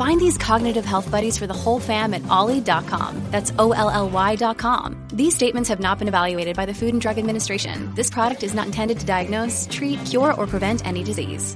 Find 0.00 0.18
these 0.18 0.38
cognitive 0.38 0.86
health 0.86 1.10
buddies 1.10 1.36
for 1.36 1.46
the 1.46 1.52
whole 1.62 1.78
fam 1.78 2.14
at 2.14 2.26
olly.com. 2.28 3.22
That's 3.30 3.52
O 3.58 3.72
L 3.72 3.90
L 3.90 4.08
Y.com. 4.08 4.96
These 5.12 5.34
statements 5.34 5.68
have 5.68 5.78
not 5.78 5.98
been 5.98 6.08
evaluated 6.08 6.56
by 6.56 6.64
the 6.64 6.72
Food 6.72 6.94
and 6.94 7.02
Drug 7.02 7.18
Administration. 7.18 7.92
This 7.94 8.08
product 8.08 8.42
is 8.42 8.54
not 8.54 8.64
intended 8.64 8.98
to 9.00 9.04
diagnose, 9.06 9.68
treat, 9.70 10.02
cure, 10.06 10.32
or 10.32 10.46
prevent 10.46 10.86
any 10.86 11.04
disease. 11.04 11.54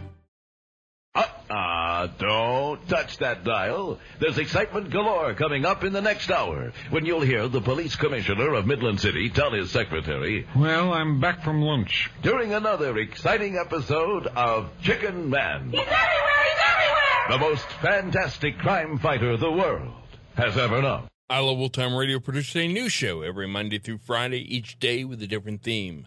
Uh-uh, 1.14 2.08
don't 2.18 2.86
touch 2.86 3.16
that 3.18 3.44
dial. 3.44 3.98
There's 4.20 4.36
excitement 4.36 4.90
galore 4.90 5.32
coming 5.32 5.64
up 5.64 5.82
in 5.82 5.94
the 5.94 6.02
next 6.02 6.30
hour 6.30 6.72
when 6.90 7.06
you'll 7.06 7.22
hear 7.22 7.48
the 7.48 7.62
police 7.62 7.96
commissioner 7.96 8.52
of 8.52 8.66
Midland 8.66 9.00
City 9.00 9.30
tell 9.30 9.52
his 9.52 9.70
secretary 9.70 10.46
Well, 10.54 10.92
I'm 10.92 11.18
back 11.20 11.42
from 11.44 11.62
lunch. 11.62 12.10
during 12.22 12.52
another 12.52 12.98
exciting 12.98 13.56
episode 13.56 14.26
of 14.26 14.68
Chicken 14.82 15.30
Man, 15.30 15.70
He's 15.70 15.80
everywhere! 15.80 16.44
He's 16.44 16.60
everywhere! 16.72 16.93
The 17.27 17.39
most 17.39 17.64
fantastic 17.80 18.58
crime 18.58 18.98
fighter 18.98 19.39
the 19.39 19.50
world 19.50 19.91
has 20.36 20.58
ever 20.58 20.83
known. 20.83 21.08
I 21.30 21.39
Love 21.39 21.58
Old 21.58 21.72
Time 21.72 21.94
Radio 21.94 22.20
produces 22.20 22.55
a 22.56 22.69
new 22.69 22.91
show 22.91 23.22
every 23.22 23.48
Monday 23.48 23.78
through 23.78 23.98
Friday, 23.98 24.41
each 24.55 24.78
day 24.78 25.05
with 25.05 25.22
a 25.22 25.27
different 25.27 25.62
theme. 25.62 26.06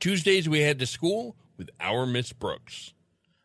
Tuesdays, 0.00 0.48
we 0.48 0.60
head 0.60 0.78
to 0.78 0.86
school 0.86 1.36
with 1.58 1.68
Our 1.80 2.06
Miss 2.06 2.32
Brooks. 2.32 2.94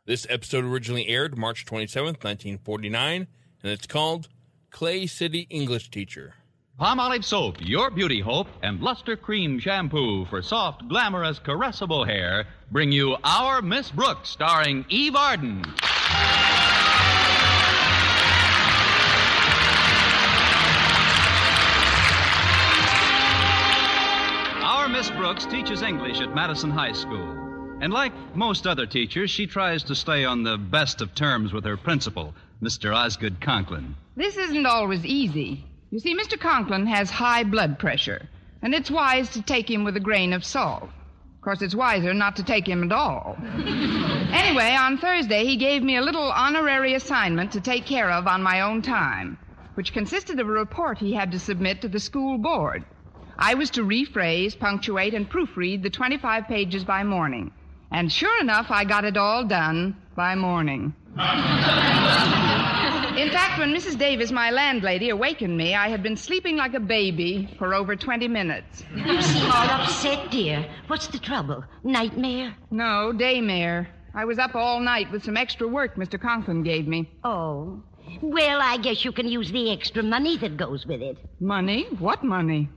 This 0.06 0.26
episode 0.30 0.64
originally 0.64 1.10
aired 1.10 1.38
March 1.38 1.66
27th, 1.66 2.24
1949, 2.24 3.28
and 3.64 3.72
it's 3.72 3.86
called 3.86 4.30
Clay 4.72 5.06
City 5.06 5.46
English 5.50 5.92
Teacher. 5.92 6.36
Palmolive 6.80 7.26
Soap, 7.26 7.58
your 7.60 7.92
beauty 7.92 8.22
hope, 8.22 8.48
and 8.64 8.80
Luster 8.80 9.18
Cream 9.18 9.60
Shampoo 9.60 10.24
for 10.28 10.42
soft, 10.42 10.88
glamorous, 10.88 11.38
caressable 11.38 12.08
hair 12.08 12.46
bring 12.72 12.94
you 12.94 13.18
Our 13.26 13.62
Miss 13.62 13.92
Brooks, 13.92 14.30
starring 14.30 14.86
Eve 14.88 15.18
Arden. 15.18 15.66
Brooks 25.40 25.54
teaches 25.54 25.82
English 25.84 26.20
at 26.20 26.36
Madison 26.36 26.70
High 26.70 26.92
School. 26.92 27.30
And 27.80 27.94
like 27.94 28.12
most 28.36 28.68
other 28.68 28.86
teachers, 28.86 29.32
she 29.32 29.48
tries 29.48 29.84
to 29.84 29.96
stay 29.96 30.26
on 30.26 30.44
the 30.44 30.58
best 30.58 31.00
of 31.00 31.16
terms 31.16 31.54
with 31.54 31.64
her 31.64 31.78
principal, 31.78 32.36
Mr. 32.62 32.94
Osgood 32.94 33.40
Conklin. 33.40 33.96
This 34.18 34.36
isn't 34.36 34.66
always 34.66 35.06
easy. 35.06 35.64
You 35.92 36.00
see, 36.00 36.14
Mr. 36.14 36.38
Conklin 36.38 36.86
has 36.88 37.10
high 37.10 37.46
blood 37.46 37.80
pressure, 37.80 38.28
and 38.62 38.76
it's 38.76 38.92
wise 38.92 39.30
to 39.30 39.42
take 39.42 39.72
him 39.72 39.86
with 39.86 39.96
a 39.96 40.02
grain 40.02 40.34
of 40.34 40.44
salt. 40.44 40.84
Of 40.84 41.42
course, 41.42 41.62
it's 41.62 41.74
wiser 41.74 42.14
not 42.14 42.36
to 42.36 42.44
take 42.44 42.68
him 42.68 42.84
at 42.84 42.92
all. 42.92 43.38
anyway, 43.56 44.76
on 44.78 44.98
Thursday, 44.98 45.46
he 45.46 45.56
gave 45.56 45.84
me 45.84 45.96
a 45.96 46.02
little 46.02 46.34
honorary 46.34 46.96
assignment 46.96 47.54
to 47.54 47.62
take 47.62 47.86
care 47.86 48.12
of 48.12 48.28
on 48.28 48.44
my 48.44 48.60
own 48.60 48.82
time, 48.82 49.38
which 49.76 49.94
consisted 49.94 50.38
of 50.42 50.50
a 50.50 50.52
report 50.52 50.98
he 50.98 51.14
had 51.14 51.32
to 51.32 51.40
submit 51.40 51.82
to 51.82 51.88
the 51.88 52.00
school 52.02 52.38
board. 52.38 52.84
I 53.42 53.54
was 53.54 53.70
to 53.72 53.84
rephrase, 53.84 54.60
punctuate, 54.60 55.14
and 55.14 55.30
proofread 55.30 55.82
the 55.82 55.90
25 55.90 56.46
pages 56.48 56.84
by 56.84 57.06
morning. 57.06 57.52
And 57.90 58.12
sure 58.12 58.42
enough, 58.42 58.68
I 58.70 58.84
got 58.84 59.06
it 59.06 59.16
all 59.16 59.46
done 59.46 59.96
by 60.14 60.36
morning. 60.36 60.94
In 63.18 63.30
fact, 63.32 63.58
when 63.58 63.74
Mrs. 63.74 63.98
Davis, 63.98 64.32
my 64.32 64.52
landlady, 64.52 65.10
awakened 65.10 65.56
me, 65.58 65.74
I 65.74 65.88
had 65.88 66.04
been 66.04 66.18
sleeping 66.18 66.58
like 66.58 66.74
a 66.74 66.82
baby 66.82 67.48
for 67.58 67.74
over 67.74 67.96
20 67.96 68.28
minutes. 68.28 68.84
You 68.94 69.22
seem 69.22 69.50
all 69.50 69.70
upset, 69.70 70.30
dear. 70.32 70.66
What's 70.88 71.08
the 71.08 71.18
trouble? 71.18 71.64
Nightmare? 71.84 72.54
No, 72.72 73.14
daymare. 73.16 73.88
I 74.14 74.26
was 74.26 74.38
up 74.38 74.54
all 74.54 74.82
night 74.82 75.12
with 75.12 75.24
some 75.24 75.38
extra 75.38 75.66
work 75.66 75.96
Mr. 75.96 76.20
Conklin 76.20 76.62
gave 76.64 76.88
me. 76.88 77.10
Oh. 77.24 77.82
Well, 78.22 78.60
I 78.62 78.78
guess 78.78 79.06
you 79.06 79.14
can 79.14 79.30
use 79.30 79.50
the 79.50 79.72
extra 79.72 80.04
money 80.04 80.38
that 80.40 80.58
goes 80.58 80.86
with 80.86 81.02
it. 81.02 81.18
Money? 81.40 81.88
What 82.00 82.24
money? 82.24 82.70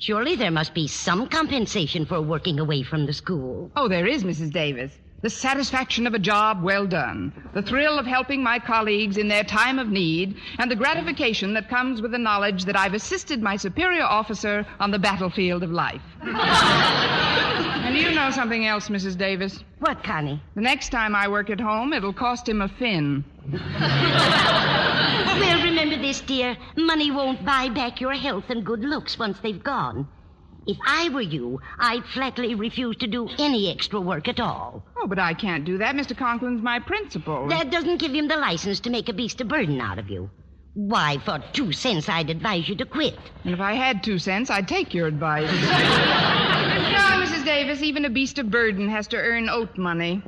Surely 0.00 0.36
there 0.36 0.52
must 0.52 0.74
be 0.74 0.86
some 0.86 1.28
compensation 1.28 2.06
for 2.06 2.22
working 2.22 2.60
away 2.60 2.84
from 2.84 3.04
the 3.06 3.12
school. 3.12 3.68
Oh, 3.74 3.88
there 3.88 4.06
is, 4.06 4.22
Mrs. 4.22 4.52
Davis. 4.52 4.92
The 5.22 5.30
satisfaction 5.30 6.06
of 6.06 6.14
a 6.14 6.20
job 6.20 6.62
well 6.62 6.86
done, 6.86 7.32
the 7.52 7.62
thrill 7.62 7.98
of 7.98 8.06
helping 8.06 8.40
my 8.40 8.60
colleagues 8.60 9.16
in 9.16 9.26
their 9.26 9.42
time 9.42 9.80
of 9.80 9.88
need, 9.88 10.36
and 10.60 10.70
the 10.70 10.76
gratification 10.76 11.52
that 11.54 11.68
comes 11.68 12.00
with 12.00 12.12
the 12.12 12.18
knowledge 12.18 12.64
that 12.66 12.78
I've 12.78 12.94
assisted 12.94 13.42
my 13.42 13.56
superior 13.56 14.04
officer 14.04 14.64
on 14.78 14.92
the 14.92 15.00
battlefield 15.00 15.64
of 15.64 15.72
life. 15.72 16.02
and 16.22 17.96
you 17.96 18.12
know 18.12 18.30
something 18.30 18.66
else, 18.66 18.88
Mrs. 18.88 19.18
Davis. 19.18 19.64
What, 19.80 20.04
Connie? 20.04 20.40
The 20.54 20.60
next 20.60 20.90
time 20.90 21.16
I 21.16 21.26
work 21.26 21.50
at 21.50 21.58
home, 21.58 21.92
it'll 21.92 22.12
cost 22.12 22.48
him 22.48 22.62
a 22.62 22.68
fin. 22.68 23.24
Well, 25.38 25.62
remember 25.62 25.77
dear. 26.16 26.56
Money 26.74 27.10
won't 27.10 27.44
buy 27.44 27.68
back 27.68 28.00
your 28.00 28.14
health 28.14 28.44
and 28.48 28.64
good 28.64 28.80
looks 28.80 29.18
once 29.18 29.38
they've 29.40 29.62
gone. 29.62 30.08
If 30.66 30.78
I 30.86 31.10
were 31.10 31.20
you, 31.20 31.60
I'd 31.78 32.04
flatly 32.06 32.54
refuse 32.54 32.96
to 32.96 33.06
do 33.06 33.28
any 33.38 33.70
extra 33.70 34.00
work 34.00 34.26
at 34.26 34.40
all. 34.40 34.82
Oh, 34.96 35.06
but 35.06 35.18
I 35.18 35.34
can't 35.34 35.66
do 35.66 35.76
that. 35.78 35.94
Mr. 35.94 36.16
Conklin's 36.16 36.62
my 36.62 36.78
principal. 36.78 37.46
That 37.48 37.70
doesn't 37.70 37.98
give 37.98 38.12
him 38.14 38.26
the 38.26 38.36
license 38.36 38.80
to 38.80 38.90
make 38.90 39.10
a 39.10 39.12
beast 39.12 39.40
of 39.42 39.48
burden 39.48 39.80
out 39.82 39.98
of 39.98 40.08
you. 40.08 40.30
Why, 40.72 41.18
for 41.18 41.42
two 41.52 41.72
cents, 41.72 42.08
I'd 42.08 42.30
advise 42.30 42.68
you 42.68 42.76
to 42.76 42.86
quit. 42.86 43.18
And 43.44 43.52
if 43.52 43.60
I 43.60 43.74
had 43.74 44.02
two 44.02 44.18
cents, 44.18 44.48
I'd 44.48 44.68
take 44.68 44.94
your 44.94 45.08
advice. 45.08 45.50
no, 45.62 47.24
Mrs. 47.26 47.44
Davis, 47.44 47.82
even 47.82 48.06
a 48.06 48.10
beast 48.10 48.38
of 48.38 48.50
burden 48.50 48.88
has 48.88 49.08
to 49.08 49.16
earn 49.18 49.50
oat 49.50 49.76
money. 49.76 50.22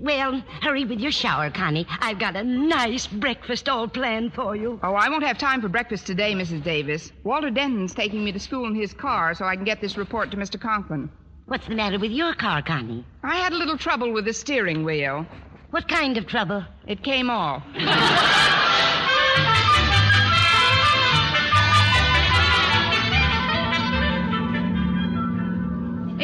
Well, 0.00 0.42
hurry 0.62 0.84
with 0.84 1.00
your 1.00 1.12
shower, 1.12 1.50
Connie. 1.50 1.86
I've 2.00 2.18
got 2.18 2.36
a 2.36 2.42
nice 2.42 3.06
breakfast 3.06 3.68
all 3.68 3.88
planned 3.88 4.34
for 4.34 4.56
you. 4.56 4.80
Oh, 4.82 4.94
I 4.94 5.08
won't 5.08 5.24
have 5.24 5.38
time 5.38 5.60
for 5.60 5.68
breakfast 5.68 6.06
today, 6.06 6.34
Mrs. 6.34 6.62
Davis. 6.62 7.12
Walter 7.24 7.50
Denton's 7.50 7.94
taking 7.94 8.24
me 8.24 8.32
to 8.32 8.40
school 8.40 8.66
in 8.66 8.74
his 8.74 8.92
car 8.92 9.34
so 9.34 9.44
I 9.44 9.56
can 9.56 9.64
get 9.64 9.80
this 9.80 9.96
report 9.96 10.30
to 10.30 10.36
Mr. 10.36 10.60
Conklin. 10.60 11.10
What's 11.46 11.66
the 11.66 11.74
matter 11.74 11.98
with 11.98 12.12
your 12.12 12.34
car, 12.34 12.62
Connie? 12.62 13.04
I 13.22 13.36
had 13.36 13.52
a 13.52 13.56
little 13.56 13.76
trouble 13.76 14.12
with 14.12 14.24
the 14.24 14.32
steering 14.32 14.84
wheel. 14.84 15.26
What 15.70 15.88
kind 15.88 16.16
of 16.16 16.26
trouble? 16.26 16.64
It 16.86 17.02
came 17.02 17.30
off. 17.30 17.62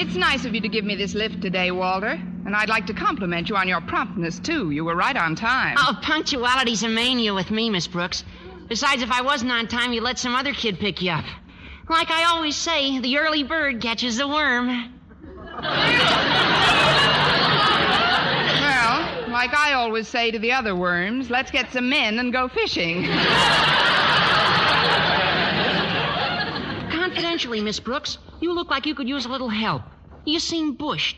It's 0.07 0.15
nice 0.15 0.45
of 0.45 0.55
you 0.55 0.61
to 0.61 0.69
give 0.69 0.85
me 0.85 0.95
this 0.95 1.15
lift 1.15 1.43
today, 1.43 1.73
Walter. 1.73 2.21
And 2.47 2.55
I'd 2.55 2.69
like 2.69 2.87
to 2.87 2.95
compliment 2.95 3.49
you 3.49 3.57
on 3.57 3.67
your 3.67 3.81
promptness, 3.81 4.39
too. 4.39 4.71
You 4.71 4.85
were 4.85 4.95
right 4.95 5.17
on 5.17 5.35
time. 5.35 5.75
Oh, 5.79 5.99
punctuality's 6.01 6.85
a 6.85 6.89
mania 6.89 7.35
with 7.35 7.51
me, 7.51 7.69
Miss 7.71 7.89
Brooks. 7.89 8.23
Besides, 8.69 9.03
if 9.03 9.11
I 9.11 9.23
wasn't 9.23 9.51
on 9.51 9.67
time, 9.67 9.93
you'd 9.93 10.05
let 10.05 10.17
some 10.21 10.37
other 10.37 10.55
kid 10.55 10.79
pick 10.79 11.03
you 11.03 11.11
up. 11.11 11.25
Like 11.89 12.13
I 12.13 12.23
always 12.25 12.55
say, 12.55 13.01
the 13.01 13.19
early 13.19 13.43
bird 13.43 13.83
catches 13.83 14.17
the 14.17 14.29
worm. 14.29 14.69
Well, 14.69 15.73
like 19.33 19.55
I 19.55 19.73
always 19.75 20.07
say 20.07 20.31
to 20.31 20.39
the 20.39 20.53
other 20.53 20.77
worms, 20.77 21.31
let's 21.31 21.51
get 21.51 21.73
some 21.73 21.89
men 21.89 22.21
and 22.21 22.33
go 22.33 22.47
fishing. 22.47 23.03
Confidentially, 26.93 27.61
Miss 27.61 27.81
Brooks, 27.81 28.19
you 28.41 28.53
look 28.53 28.71
like 28.71 28.87
you 28.87 28.95
could 28.95 29.09
use 29.09 29.27
a 29.27 29.29
little 29.29 29.49
help. 29.49 29.83
You 30.27 30.41
seem 30.41 30.75
bushed. 30.75 31.17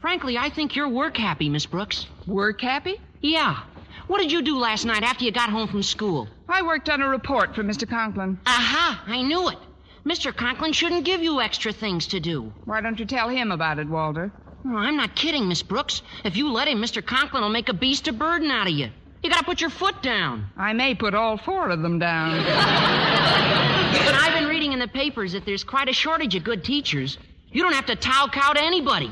Frankly, 0.00 0.38
I 0.38 0.48
think 0.48 0.76
you're 0.76 0.88
work 0.88 1.16
happy, 1.16 1.48
Miss 1.48 1.66
Brooks. 1.66 2.06
Work 2.26 2.60
happy? 2.60 3.00
Yeah. 3.20 3.60
What 4.06 4.20
did 4.20 4.30
you 4.30 4.42
do 4.42 4.56
last 4.58 4.84
night 4.84 5.02
after 5.02 5.24
you 5.24 5.32
got 5.32 5.50
home 5.50 5.66
from 5.66 5.82
school? 5.82 6.28
I 6.48 6.62
worked 6.62 6.88
on 6.88 7.02
a 7.02 7.08
report 7.08 7.54
for 7.54 7.64
Mr. 7.64 7.88
Conklin. 7.88 8.38
Aha! 8.46 9.02
I 9.08 9.22
knew 9.22 9.48
it. 9.48 9.58
Mr. 10.06 10.34
Conklin 10.34 10.72
shouldn't 10.72 11.04
give 11.04 11.20
you 11.20 11.40
extra 11.40 11.72
things 11.72 12.06
to 12.08 12.20
do. 12.20 12.52
Why 12.64 12.80
don't 12.80 12.98
you 12.98 13.06
tell 13.06 13.28
him 13.28 13.50
about 13.50 13.80
it, 13.80 13.88
Walter? 13.88 14.30
Oh, 14.64 14.76
I'm 14.76 14.96
not 14.96 15.16
kidding, 15.16 15.48
Miss 15.48 15.62
Brooks. 15.62 16.02
If 16.24 16.36
you 16.36 16.48
let 16.48 16.68
him, 16.68 16.78
Mr. 16.78 17.04
Conklin 17.04 17.42
will 17.42 17.50
make 17.50 17.68
a 17.68 17.74
beast 17.74 18.06
of 18.06 18.18
burden 18.18 18.52
out 18.52 18.68
of 18.68 18.72
you. 18.72 18.90
You 19.22 19.30
gotta 19.30 19.44
put 19.44 19.60
your 19.60 19.70
foot 19.70 20.00
down. 20.00 20.46
I 20.56 20.74
may 20.74 20.94
put 20.94 21.14
all 21.14 21.38
four 21.38 21.70
of 21.70 21.82
them 21.82 21.98
down. 21.98 22.44
But 23.94 24.14
I've 24.16 24.34
been 24.34 24.48
reading 24.48 24.72
in 24.72 24.80
the 24.80 24.88
papers 24.88 25.32
that 25.32 25.46
there's 25.46 25.62
quite 25.64 25.88
a 25.88 25.92
shortage 25.92 26.34
of 26.34 26.42
good 26.44 26.64
teachers. 26.64 27.16
You 27.54 27.62
don't 27.62 27.72
have 27.72 27.86
to 27.86 27.96
tow 27.96 28.26
cow 28.30 28.52
to 28.52 28.62
anybody. 28.62 29.10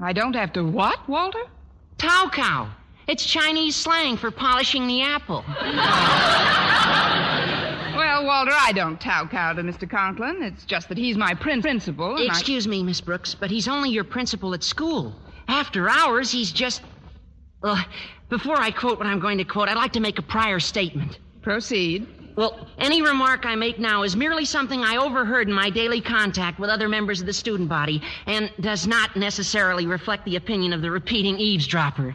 I 0.00 0.12
don't 0.14 0.34
have 0.34 0.52
to 0.54 0.64
what, 0.64 1.06
Walter? 1.08 1.42
Tow 1.98 2.28
cow. 2.32 2.70
It's 3.06 3.24
Chinese 3.24 3.76
slang 3.76 4.16
for 4.16 4.30
polishing 4.30 4.86
the 4.86 5.02
apple. 5.02 5.44
Well, 7.96 8.24
Walter, 8.24 8.52
I 8.58 8.72
don't 8.72 8.98
tow 9.00 9.26
cow 9.30 9.52
to 9.52 9.62
Mr. 9.62 9.88
Conklin. 9.88 10.42
It's 10.42 10.64
just 10.64 10.88
that 10.88 10.96
he's 10.96 11.16
my 11.18 11.34
prin- 11.34 11.60
principal. 11.60 12.16
and 12.16 12.20
I- 12.30 12.32
Excuse 12.32 12.66
me, 12.66 12.82
Miss 12.82 13.00
Brooks, 13.00 13.34
but 13.34 13.50
he's 13.50 13.68
only 13.68 13.90
your 13.90 14.04
principal 14.04 14.54
at 14.54 14.62
school. 14.64 15.14
After 15.48 15.88
hours, 15.88 16.30
he's 16.30 16.50
just. 16.52 16.80
Well, 17.62 17.78
before 18.30 18.56
I 18.58 18.70
quote 18.70 18.96
what 18.98 19.06
I'm 19.06 19.20
going 19.20 19.36
to 19.38 19.44
quote, 19.44 19.68
I'd 19.68 19.76
like 19.76 19.92
to 19.92 20.00
make 20.00 20.18
a 20.18 20.22
prior 20.22 20.60
statement. 20.60 21.18
Proceed. 21.42 22.06
Well, 22.36 22.66
any 22.78 23.02
remark 23.02 23.44
I 23.44 23.54
make 23.54 23.78
now 23.78 24.02
is 24.02 24.16
merely 24.16 24.44
something 24.44 24.82
I 24.82 24.96
overheard 24.96 25.48
in 25.48 25.54
my 25.54 25.68
daily 25.70 26.00
contact 26.00 26.58
with 26.58 26.70
other 26.70 26.88
members 26.88 27.20
of 27.20 27.26
the 27.26 27.32
student 27.32 27.68
body 27.68 28.02
and 28.26 28.50
does 28.60 28.86
not 28.86 29.16
necessarily 29.16 29.86
reflect 29.86 30.24
the 30.24 30.36
opinion 30.36 30.72
of 30.72 30.80
the 30.82 30.90
repeating 30.90 31.38
eavesdropper. 31.38 32.14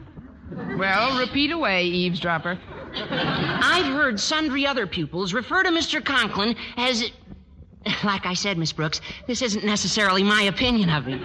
Well, 0.78 1.20
repeat 1.20 1.52
away, 1.52 1.86
eavesdropper. 1.86 2.58
I've 2.96 3.86
heard 3.86 4.20
sundry 4.20 4.66
other 4.66 4.88
pupils 4.88 5.34
refer 5.34 5.64
to 5.64 5.70
Mr. 5.70 6.04
Conklin 6.04 6.56
as. 6.78 7.12
Like 8.04 8.26
I 8.26 8.34
said, 8.34 8.58
Miss 8.58 8.72
Brooks, 8.72 9.00
this 9.28 9.44
isn't 9.44 9.64
necessarily 9.64 10.24
my 10.24 10.42
opinion 10.44 10.90
of 10.90 11.06
him. 11.06 11.20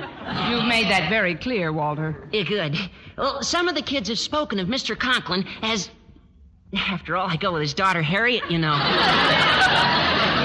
You've 0.50 0.66
made 0.66 0.88
that 0.90 1.08
very 1.08 1.34
clear, 1.34 1.72
Walter. 1.72 2.28
Eh, 2.34 2.42
Good. 2.44 2.76
Well, 3.16 3.42
some 3.42 3.66
of 3.66 3.74
the 3.74 3.80
kids 3.80 4.10
have 4.10 4.18
spoken 4.18 4.58
of 4.58 4.68
Mr. 4.68 4.98
Conklin 4.98 5.46
as. 5.62 5.88
After 6.76 7.16
all, 7.16 7.26
I 7.28 7.36
go 7.36 7.52
with 7.52 7.62
his 7.62 7.74
daughter 7.74 8.02
Harriet, 8.02 8.50
you 8.50 8.58
know. 8.58 8.76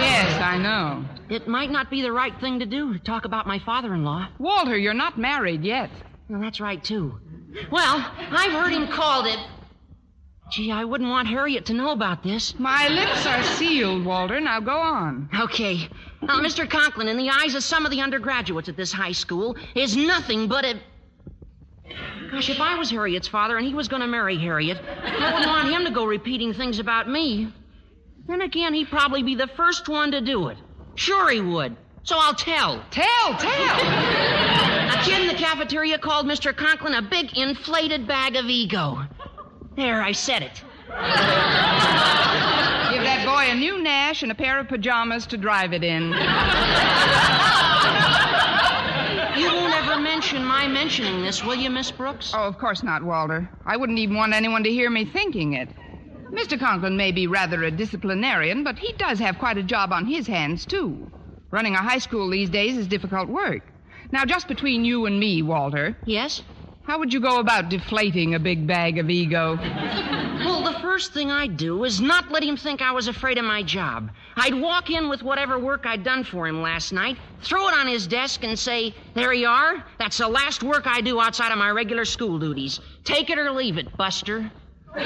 Yes, 0.02 0.42
I 0.42 0.58
know. 0.58 1.06
It 1.30 1.48
might 1.48 1.72
not 1.72 1.90
be 1.90 2.02
the 2.02 2.12
right 2.12 2.34
thing 2.40 2.60
to 2.60 2.66
do 2.66 2.94
to 2.94 3.00
talk 3.00 3.26
about 3.26 3.48
my 3.48 3.60
father 3.60 3.94
in 3.94 4.04
law. 4.04 4.28
Walter, 4.40 4.78
you're 4.78 4.94
not 4.94 5.18
married 5.18 5.64
yet. 5.64 5.90
Well, 6.30 6.42
that's 6.42 6.60
right, 6.60 6.84
too. 6.84 7.20
Well, 7.72 8.12
I've 8.32 8.52
heard 8.52 8.72
him 8.74 8.88
called 8.88 9.28
it. 9.28 9.40
Gee, 10.52 10.72
I 10.72 10.84
wouldn't 10.84 11.10
want 11.10 11.28
Harriet 11.28 11.66
to 11.68 11.74
know 11.74 11.92
about 11.92 12.24
this. 12.24 12.58
My 12.60 12.88
lips 12.88 13.26
are 13.26 13.44
sealed, 13.44 14.06
Walter. 14.06 14.40
Now 14.40 14.60
go 14.60 14.78
on. 14.78 15.28
Okay. 15.40 15.90
Now, 16.22 16.40
Mr. 16.40 16.70
Conklin, 16.70 17.08
in 17.08 17.18
the 17.18 17.30
eyes 17.30 17.56
of 17.56 17.64
some 17.64 17.86
of 17.86 17.92
the 17.92 18.02
undergraduates 18.02 18.70
at 18.70 18.78
this 18.78 18.92
high 18.92 19.12
school, 19.12 19.56
is 19.74 19.98
nothing 19.98 20.48
but 20.48 20.64
a. 20.64 20.80
Gosh, 22.32 22.50
if 22.50 22.60
I 22.60 22.78
was 22.78 22.90
Harriet's 22.90 23.28
father 23.28 23.58
and 23.58 23.68
he 23.68 23.74
was 23.74 23.88
going 23.88 24.02
to 24.02 24.08
marry 24.08 24.38
Harriet, 24.38 24.80
I 25.04 25.34
wouldn't 25.34 25.50
want 25.50 25.70
him 25.70 25.86
to 25.86 25.92
go 25.92 26.06
repeating 26.06 26.54
things 26.54 26.80
about 26.80 27.10
me. 27.10 27.52
Then 28.28 28.42
again, 28.42 28.74
he'd 28.74 28.90
probably 28.90 29.24
be 29.24 29.36
the 29.36 29.48
first 29.48 29.88
one 29.88 30.12
to 30.12 30.22
do 30.22 30.48
it. 30.48 30.58
Sure, 30.96 31.30
he 31.30 31.42
would. 31.42 31.76
So 32.04 32.18
I'll 32.18 32.34
tell. 32.34 32.84
Tell, 32.92 33.38
tell. 33.38 33.80
A 33.80 35.02
kid 35.04 35.22
in 35.22 35.28
the 35.28 35.34
cafeteria 35.34 35.98
called 35.98 36.26
Mr. 36.26 36.56
Conklin 36.56 36.96
a 36.96 37.02
big 37.02 37.38
inflated 37.38 38.08
bag 38.08 38.36
of 38.36 38.46
ego. 38.46 39.02
There, 39.76 40.02
I 40.02 40.12
said 40.12 40.42
it. 40.42 40.64
Give 40.88 40.96
that 43.04 43.26
boy 43.26 43.52
a 43.52 43.56
new 43.56 43.82
Nash 43.82 44.24
and 44.24 44.32
a 44.32 44.36
pair 44.36 44.60
of 44.60 44.68
pajamas 44.68 45.26
to 45.28 45.38
drive 45.38 45.74
it 45.74 45.84
in. 45.84 46.14
You 50.16 50.22
won't 50.22 50.34
ever 50.34 50.40
mention 50.40 50.48
my 50.48 50.68
mentioning 50.70 51.22
this, 51.24 51.44
will 51.44 51.56
you, 51.56 51.70
Miss 51.70 51.92
Brooks? 51.92 52.32
Oh, 52.34 52.48
of 52.48 52.58
course 52.58 52.84
not, 52.84 53.04
Walter. 53.04 53.50
I 53.66 53.76
wouldn't 53.76 54.00
even 54.00 54.16
want 54.16 54.34
anyone 54.34 54.64
to 54.64 54.72
hear 54.72 54.90
me 54.90 55.04
thinking 55.04 55.56
it. 55.56 55.68
Mr. 56.32 56.58
Conklin 56.58 56.96
may 56.96 57.12
be 57.12 57.28
rather 57.28 57.62
a 57.64 57.70
disciplinarian, 57.70 58.64
but 58.64 58.80
he 58.80 58.94
does 58.94 59.20
have 59.20 59.38
quite 59.40 59.58
a 59.58 59.64
job 59.64 59.92
on 59.92 60.06
his 60.06 60.26
hands, 60.26 60.66
too. 60.66 61.12
Running 61.52 61.74
a 61.74 61.84
high 61.84 61.98
school 61.98 62.30
these 62.30 62.50
days 62.50 62.78
is 62.78 62.88
difficult 62.88 63.28
work. 63.28 63.64
Now, 64.14 64.24
just 64.24 64.48
between 64.48 64.86
you 64.86 65.06
and 65.06 65.20
me, 65.20 65.42
Walter, 65.42 65.98
Yes? 66.06 66.44
How 66.86 67.00
would 67.00 67.12
you 67.14 67.20
go 67.20 67.40
about 67.40 67.70
deflating 67.70 68.36
a 68.36 68.40
big 68.40 68.68
bag 68.68 68.98
of 69.00 69.10
ego? 69.10 69.58
Well, 70.46 70.64
the 70.64 70.78
first 70.80 71.14
thing 71.14 71.32
I'd 71.32 71.58
do 71.58 71.84
is 71.84 72.00
not 72.00 72.30
let 72.32 72.44
him 72.44 72.56
think 72.58 72.82
I 72.82 72.92
was 72.92 73.08
afraid 73.08 73.38
of 73.38 73.46
my 73.46 73.64
job. 73.64 74.12
I'd 74.36 74.54
walk 74.54 74.90
in 74.92 75.10
with 75.10 75.24
whatever 75.24 75.58
work 75.58 75.86
I'd 75.86 76.04
done 76.04 76.24
for 76.24 76.48
him 76.48 76.62
last 76.62 76.92
night, 76.94 77.18
throw 77.42 77.68
it 77.68 77.74
on 77.74 77.88
his 77.88 78.06
desk, 78.06 78.44
and 78.44 78.58
say, 78.58 78.94
There 79.16 79.34
you 79.34 79.48
are. 79.48 79.84
That's 79.98 80.18
the 80.20 80.28
last 80.28 80.62
work 80.62 80.86
I 80.86 81.02
do 81.02 81.20
outside 81.20 81.52
of 81.52 81.58
my 81.58 81.72
regular 81.72 82.06
school 82.06 82.38
duties. 82.38 82.80
Take 83.04 83.30
it 83.32 83.40
or 83.40 83.50
leave 83.52 83.78
it, 83.78 83.96
Buster. 83.98 84.52
Well, 84.96 85.04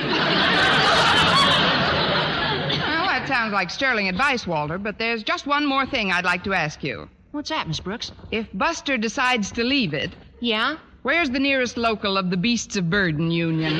that 3.08 3.26
sounds 3.28 3.54
like 3.54 3.70
sterling 3.70 4.08
advice, 4.10 4.46
Walter, 4.46 4.78
but 4.78 4.98
there's 5.00 5.24
just 5.24 5.48
one 5.48 5.66
more 5.66 5.86
thing 5.86 6.12
I'd 6.12 6.26
like 6.26 6.44
to 6.44 6.54
ask 6.54 6.84
you. 6.84 7.08
What's 7.31 7.50
that, 7.50 7.68
Miss 7.68 7.80
Brooks? 7.80 8.12
If 8.31 8.48
Buster 8.54 8.98
decides 8.98 9.52
to 9.54 9.64
leave 9.64 9.94
it, 9.94 10.12
Yeah? 10.42 10.78
Where's 11.04 11.30
the 11.30 11.40
nearest 11.40 11.78
local 11.78 12.18
of 12.18 12.30
the 12.30 12.38
Beasts 12.38 12.75
of 12.75 12.90
Burden 12.90 13.31
Union? 13.31 13.80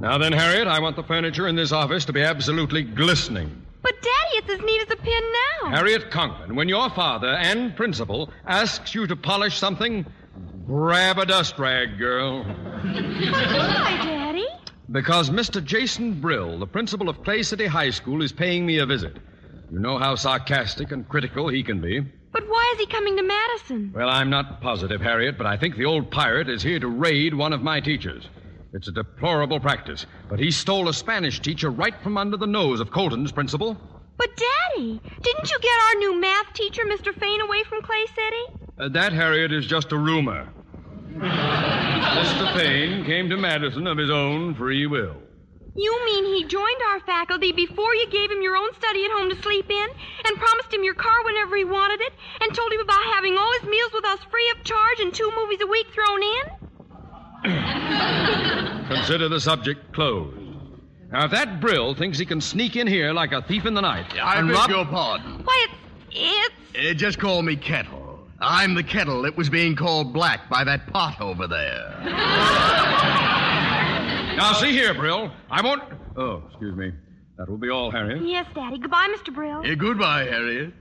Now 0.00 0.16
then, 0.16 0.32
Harriet, 0.32 0.68
I 0.68 0.78
want 0.78 0.96
the 0.96 1.02
furniture 1.02 1.48
in 1.48 1.56
this 1.56 1.72
office 1.72 2.04
to 2.04 2.12
be 2.12 2.22
absolutely 2.22 2.82
glistening. 2.82 3.50
But, 3.82 3.94
Daddy, 4.00 4.36
it's 4.36 4.48
as 4.48 4.60
neat 4.60 4.80
as 4.82 4.90
a 4.90 4.96
pin 4.96 5.22
now. 5.62 5.70
Harriet 5.70 6.10
Conklin, 6.10 6.54
when 6.54 6.68
your 6.68 6.88
father 6.90 7.28
and 7.28 7.76
principal 7.76 8.32
asks 8.46 8.94
you 8.94 9.06
to 9.06 9.16
polish 9.16 9.58
something, 9.58 10.06
grab 10.66 11.18
a 11.18 11.26
dust 11.26 11.58
rag, 11.58 11.98
girl. 11.98 12.42
Why, 12.44 14.00
Daddy? 14.02 14.46
Because 14.90 15.28
Mr. 15.28 15.62
Jason 15.62 16.18
Brill, 16.18 16.58
the 16.58 16.66
principal 16.66 17.10
of 17.10 17.22
Clay 17.22 17.42
City 17.42 17.66
High 17.66 17.90
School, 17.90 18.22
is 18.22 18.32
paying 18.32 18.64
me 18.64 18.78
a 18.78 18.86
visit. 18.86 19.18
You 19.70 19.80
know 19.80 19.98
how 19.98 20.14
sarcastic 20.14 20.92
and 20.92 21.06
critical 21.06 21.48
he 21.48 21.62
can 21.62 21.80
be. 21.80 22.00
But 22.32 22.48
why 22.48 22.72
is 22.74 22.80
he 22.80 22.86
coming 22.86 23.16
to 23.18 23.22
Madison? 23.22 23.92
Well, 23.94 24.08
I'm 24.08 24.30
not 24.30 24.62
positive, 24.62 25.02
Harriet, 25.02 25.36
but 25.36 25.46
I 25.46 25.58
think 25.58 25.76
the 25.76 25.84
old 25.84 26.10
pirate 26.10 26.48
is 26.48 26.62
here 26.62 26.78
to 26.80 26.88
raid 26.88 27.34
one 27.34 27.52
of 27.52 27.60
my 27.62 27.80
teachers. 27.80 28.28
It's 28.72 28.88
a 28.88 28.92
deplorable 28.92 29.60
practice, 29.60 30.06
but 30.28 30.38
he 30.38 30.50
stole 30.50 30.88
a 30.88 30.94
Spanish 30.94 31.40
teacher 31.40 31.70
right 31.70 31.94
from 32.02 32.16
under 32.16 32.38
the 32.38 32.46
nose 32.46 32.80
of 32.80 32.90
Colton's 32.90 33.32
principal. 33.32 33.76
But, 34.16 34.30
Daddy, 34.36 35.00
didn't 35.22 35.50
you 35.50 35.58
get 35.60 35.82
our 35.88 35.94
new 35.96 36.20
math 36.20 36.52
teacher, 36.54 36.82
Mr. 36.84 37.14
Fain, 37.14 37.40
away 37.42 37.62
from 37.64 37.82
Clay 37.82 38.06
City? 38.06 38.64
Uh, 38.78 38.88
that, 38.88 39.12
Harriet, 39.12 39.52
is 39.52 39.66
just 39.66 39.92
a 39.92 39.98
rumor. 39.98 40.48
Mr. 41.18 42.52
Payne 42.58 43.04
came 43.04 43.28
to 43.30 43.36
Madison 43.36 43.86
of 43.86 43.96
his 43.98 44.10
own 44.10 44.54
free 44.54 44.86
will. 44.86 45.16
You 45.74 46.04
mean 46.06 46.24
he 46.34 46.44
joined 46.44 46.80
our 46.90 47.00
faculty 47.00 47.52
before 47.52 47.94
you 47.94 48.08
gave 48.10 48.30
him 48.30 48.42
your 48.42 48.56
own 48.56 48.74
study 48.74 49.04
at 49.04 49.12
home 49.12 49.30
to 49.30 49.40
sleep 49.42 49.70
in, 49.70 49.88
and 50.24 50.36
promised 50.36 50.74
him 50.74 50.82
your 50.82 50.94
car 50.94 51.24
whenever 51.24 51.56
he 51.56 51.64
wanted 51.64 52.00
it, 52.00 52.12
and 52.40 52.52
told 52.52 52.72
him 52.72 52.80
about 52.80 53.02
having 53.14 53.36
all 53.36 53.52
his 53.60 53.68
meals 53.68 53.92
with 53.92 54.04
us 54.04 54.18
free 54.30 54.52
of 54.56 54.64
charge 54.64 54.98
and 55.00 55.14
two 55.14 55.30
movies 55.36 55.60
a 55.62 55.66
week 55.66 55.86
thrown 55.94 56.22
in? 56.22 56.42
Consider 58.88 59.28
the 59.28 59.40
subject 59.40 59.92
closed. 59.92 60.36
Now, 61.12 61.24
if 61.24 61.30
that 61.30 61.60
Brill 61.60 61.94
thinks 61.94 62.18
he 62.18 62.26
can 62.26 62.40
sneak 62.40 62.76
in 62.76 62.86
here 62.86 63.12
like 63.12 63.32
a 63.32 63.40
thief 63.42 63.64
in 63.64 63.74
the 63.74 63.80
night 63.80 64.18
I 64.18 64.40
and 64.40 64.48
beg 64.48 64.56
rob... 64.56 64.70
your 64.70 64.84
pardon. 64.84 65.44
Why, 65.44 65.66
it's. 66.10 66.54
it's. 66.74 66.90
Uh, 66.90 66.94
just 66.94 67.18
call 67.18 67.40
me 67.42 67.56
Kettle. 67.56 68.07
I'm 68.40 68.74
the 68.74 68.84
kettle 68.84 69.22
that 69.22 69.36
was 69.36 69.50
being 69.50 69.74
called 69.74 70.12
black 70.12 70.48
by 70.48 70.64
that 70.64 70.86
pot 70.92 71.20
over 71.20 71.46
there. 71.46 71.94
Now, 74.38 74.52
see 74.52 74.70
here, 74.70 74.94
Brill. 74.94 75.32
I 75.50 75.60
won't... 75.60 75.82
Oh, 76.16 76.44
excuse 76.46 76.76
me. 76.76 76.92
That 77.38 77.48
will 77.48 77.58
be 77.58 77.70
all, 77.70 77.90
Harriet. 77.90 78.22
Yes, 78.24 78.46
Daddy. 78.54 78.78
Goodbye, 78.78 79.12
Mr. 79.12 79.34
Brill. 79.34 79.68
Uh, 79.68 79.74
goodbye, 79.74 80.26
Harriet. 80.26 80.72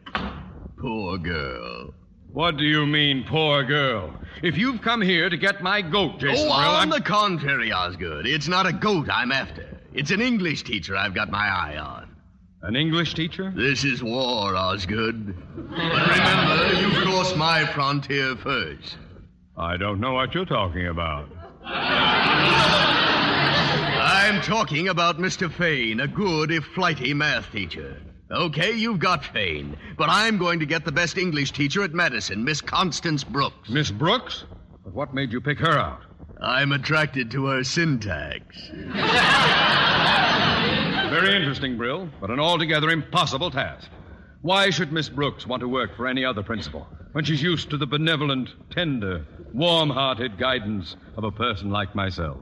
Poor 0.77 1.17
girl. 1.17 1.91
What 2.31 2.57
do 2.57 2.63
you 2.63 2.85
mean, 2.85 3.25
poor 3.27 3.63
girl? 3.63 4.13
If 4.43 4.59
you've 4.59 4.83
come 4.83 5.01
here 5.01 5.27
to 5.27 5.37
get 5.37 5.63
my 5.63 5.81
goat, 5.81 6.19
Jason 6.19 6.47
oh, 6.47 6.55
Brill, 6.55 6.69
on 6.69 6.83
I'm... 6.83 6.89
the 6.91 7.01
contrary, 7.01 7.71
Osgood. 7.71 8.27
It's 8.27 8.47
not 8.47 8.67
a 8.67 8.73
goat 8.73 9.09
I'm 9.09 9.31
after. 9.31 9.79
It's 9.91 10.11
an 10.11 10.21
English 10.21 10.61
teacher 10.61 10.95
I've 10.95 11.15
got 11.15 11.31
my 11.31 11.47
eye 11.47 11.77
on. 11.77 12.06
An 12.61 12.75
English 12.75 13.13
teacher? 13.13 13.53
This 13.55 13.83
is 13.83 14.03
war, 14.03 14.55
Osgood. 14.55 15.35
But 15.55 15.77
remember, 15.77 16.73
you 16.73 16.89
crossed 17.03 17.37
my 17.37 17.65
frontier 17.67 18.35
first. 18.35 18.97
I 19.55 19.77
don't 19.77 19.99
know 19.99 20.13
what 20.13 20.33
you're 20.33 20.45
talking 20.45 20.87
about. 20.87 21.29
I'm 23.99 24.41
talking 24.41 24.87
about 24.87 25.19
Mr. 25.19 25.51
Fane, 25.51 25.99
a 25.99 26.07
good 26.07 26.51
if 26.51 26.65
flighty 26.65 27.13
math 27.13 27.51
teacher. 27.51 28.01
Okay, 28.31 28.73
you've 28.73 28.99
got 28.99 29.23
Fane, 29.23 29.77
but 29.97 30.09
I'm 30.09 30.37
going 30.37 30.59
to 30.59 30.65
get 30.65 30.83
the 30.83 30.91
best 30.91 31.17
English 31.17 31.51
teacher 31.51 31.83
at 31.83 31.93
Madison, 31.93 32.43
Miss 32.43 32.59
Constance 32.59 33.23
Brooks. 33.23 33.69
Miss 33.69 33.91
Brooks? 33.91 34.43
But 34.83 34.93
what 34.93 35.13
made 35.13 35.31
you 35.31 35.39
pick 35.39 35.59
her 35.59 35.77
out? 35.77 36.01
I'm 36.41 36.71
attracted 36.71 37.31
to 37.31 37.45
her 37.45 37.63
syntax. 37.63 38.69
Very 41.09 41.35
interesting, 41.35 41.77
Brill, 41.77 42.09
but 42.19 42.29
an 42.29 42.39
altogether 42.39 42.89
impossible 42.89 43.49
task. 43.49 43.89
Why 44.41 44.69
should 44.69 44.91
Miss 44.91 45.09
Brooks 45.09 45.47
want 45.47 45.61
to 45.61 45.67
work 45.67 45.95
for 45.95 46.07
any 46.07 46.23
other 46.23 46.43
principal 46.43 46.87
when 47.13 47.23
she's 47.23 47.41
used 47.41 47.69
to 47.69 47.77
the 47.77 47.87
benevolent, 47.87 48.49
tender, 48.69 49.25
warm 49.53 49.89
hearted 49.89 50.37
guidance 50.37 50.95
of 51.15 51.23
a 51.23 51.31
person 51.31 51.69
like 51.71 51.95
myself? 51.95 52.37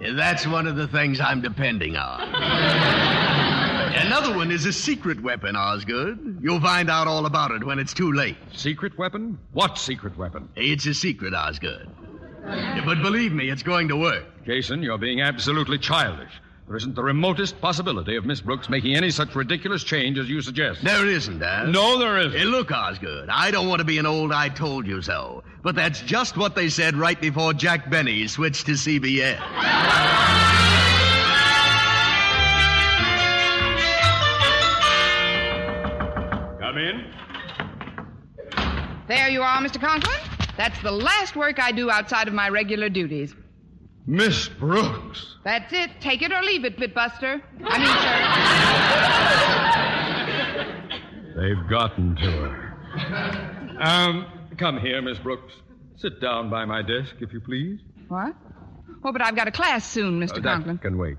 That's 0.00 0.46
one 0.46 0.66
of 0.66 0.76
the 0.76 0.86
things 0.88 1.20
I'm 1.20 1.40
depending 1.40 1.96
on. 1.96 2.20
Another 3.94 4.36
one 4.36 4.50
is 4.50 4.66
a 4.66 4.72
secret 4.72 5.22
weapon, 5.22 5.56
Osgood. 5.56 6.38
You'll 6.42 6.60
find 6.60 6.90
out 6.90 7.06
all 7.06 7.26
about 7.26 7.50
it 7.52 7.64
when 7.64 7.78
it's 7.78 7.94
too 7.94 8.12
late. 8.12 8.36
Secret 8.52 8.96
weapon? 8.98 9.38
What 9.52 9.78
secret 9.78 10.16
weapon? 10.16 10.48
It's 10.56 10.86
a 10.86 10.94
secret, 10.94 11.34
Osgood. 11.34 11.88
But 12.84 13.00
believe 13.02 13.32
me, 13.32 13.48
it's 13.48 13.62
going 13.62 13.88
to 13.88 13.96
work. 13.96 14.24
Jason, 14.44 14.82
you're 14.82 14.98
being 14.98 15.20
absolutely 15.20 15.78
childish. 15.78 16.32
There 16.68 16.76
isn't 16.76 16.94
the 16.94 17.02
remotest 17.02 17.60
possibility 17.60 18.14
of 18.16 18.24
Miss 18.24 18.40
Brooks 18.40 18.68
making 18.68 18.94
any 18.94 19.10
such 19.10 19.34
ridiculous 19.34 19.82
change 19.82 20.16
as 20.16 20.30
you 20.30 20.40
suggest. 20.40 20.82
There 20.82 21.06
isn't, 21.06 21.40
Dad. 21.40 21.68
No, 21.68 21.98
there 21.98 22.18
isn't. 22.18 22.38
Hey, 22.38 22.44
look, 22.44 22.70
Osgood, 22.70 23.28
I 23.28 23.50
don't 23.50 23.68
want 23.68 23.80
to 23.80 23.84
be 23.84 23.98
an 23.98 24.06
old 24.06 24.32
I 24.32 24.48
told 24.48 24.86
you 24.86 25.02
so, 25.02 25.42
but 25.62 25.74
that's 25.74 26.00
just 26.00 26.36
what 26.36 26.54
they 26.54 26.68
said 26.68 26.94
right 26.96 27.20
before 27.20 27.52
Jack 27.52 27.90
Benny 27.90 28.26
switched 28.28 28.66
to 28.66 28.72
CBS. 28.72 29.38
Come 36.60 36.78
in. 36.78 37.12
There 39.08 39.28
you 39.28 39.42
are, 39.42 39.58
Mr. 39.60 39.80
Conklin. 39.80 40.16
That's 40.56 40.80
the 40.80 40.92
last 40.92 41.34
work 41.34 41.58
I 41.58 41.72
do 41.72 41.90
outside 41.90 42.28
of 42.28 42.34
my 42.34 42.48
regular 42.48 42.88
duties. 42.88 43.34
Miss 44.06 44.48
Brooks. 44.48 45.36
That's 45.44 45.72
it. 45.72 45.90
Take 46.00 46.22
it 46.22 46.32
or 46.32 46.42
leave 46.42 46.64
it, 46.64 46.76
Bitbuster. 46.76 47.40
I 47.64 47.78
mean, 47.78 47.86
sir. 51.34 51.40
They've 51.40 51.68
gotten 51.70 52.16
to 52.16 52.30
her. 52.30 53.78
Um, 53.80 54.26
come 54.58 54.78
here, 54.78 55.00
Miss 55.02 55.18
Brooks. 55.18 55.52
Sit 55.96 56.20
down 56.20 56.50
by 56.50 56.64
my 56.64 56.82
desk, 56.82 57.14
if 57.20 57.32
you 57.32 57.40
please. 57.40 57.78
What? 58.08 58.34
Oh, 59.04 59.12
but 59.12 59.22
I've 59.22 59.36
got 59.36 59.48
a 59.48 59.52
class 59.52 59.88
soon, 59.88 60.20
Mr. 60.20 60.38
Uh, 60.38 60.42
Conklin. 60.42 60.78
Can 60.78 60.98
wait. 60.98 61.16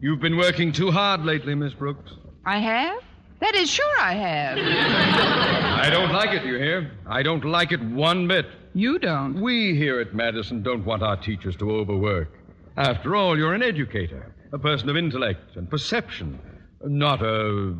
You've 0.00 0.20
been 0.20 0.36
working 0.36 0.72
too 0.72 0.90
hard 0.90 1.24
lately, 1.24 1.54
Miss 1.54 1.72
Brooks. 1.74 2.12
I 2.44 2.58
have? 2.58 3.02
That 3.40 3.54
is 3.54 3.70
sure 3.70 4.00
I 4.00 4.14
have. 4.14 4.58
I 4.58 5.90
don't 5.90 6.12
like 6.12 6.30
it, 6.30 6.44
you 6.44 6.56
hear? 6.56 6.90
I 7.06 7.22
don't 7.22 7.44
like 7.44 7.72
it 7.72 7.82
one 7.82 8.26
bit. 8.26 8.46
You 8.76 8.98
don't? 8.98 9.40
We 9.40 9.74
here 9.74 10.00
at 10.00 10.14
Madison 10.14 10.62
don't 10.62 10.84
want 10.84 11.02
our 11.02 11.16
teachers 11.16 11.56
to 11.56 11.70
overwork. 11.70 12.28
After 12.76 13.16
all, 13.16 13.38
you're 13.38 13.54
an 13.54 13.62
educator, 13.62 14.34
a 14.52 14.58
person 14.58 14.90
of 14.90 14.98
intellect 14.98 15.56
and 15.56 15.70
perception, 15.70 16.38
not 16.84 17.22
a. 17.22 17.74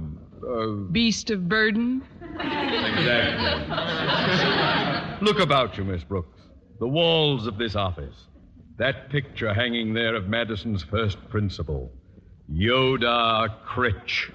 a... 0.48 0.72
Beast 0.90 1.28
of 1.28 1.50
burden? 1.50 2.02
Exactly. 2.40 3.66
Look 5.26 5.38
about 5.38 5.76
you, 5.76 5.84
Miss 5.84 6.02
Brooks. 6.02 6.40
The 6.80 6.88
walls 6.88 7.46
of 7.46 7.58
this 7.58 7.76
office. 7.76 8.16
That 8.78 9.10
picture 9.10 9.52
hanging 9.52 9.92
there 9.92 10.14
of 10.14 10.28
Madison's 10.28 10.82
first 10.82 11.18
principal, 11.28 11.92
Yoda 12.50 13.54
Critch. 13.66 14.32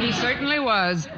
He 0.00 0.12
certainly 0.12 0.60
was. 0.60 1.08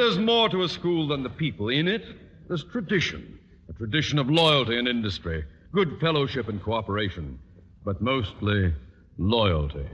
There's 0.00 0.18
more 0.18 0.48
to 0.48 0.62
a 0.62 0.68
school 0.68 1.08
than 1.08 1.22
the 1.22 1.28
people 1.28 1.68
in 1.68 1.86
it. 1.86 2.02
There's 2.48 2.64
tradition, 2.64 3.38
a 3.68 3.74
tradition 3.74 4.18
of 4.18 4.30
loyalty 4.30 4.78
and 4.78 4.88
industry, 4.88 5.44
good 5.74 6.00
fellowship 6.00 6.48
and 6.48 6.62
cooperation, 6.62 7.38
but 7.84 8.00
mostly 8.00 8.72
loyalty. 9.18 9.86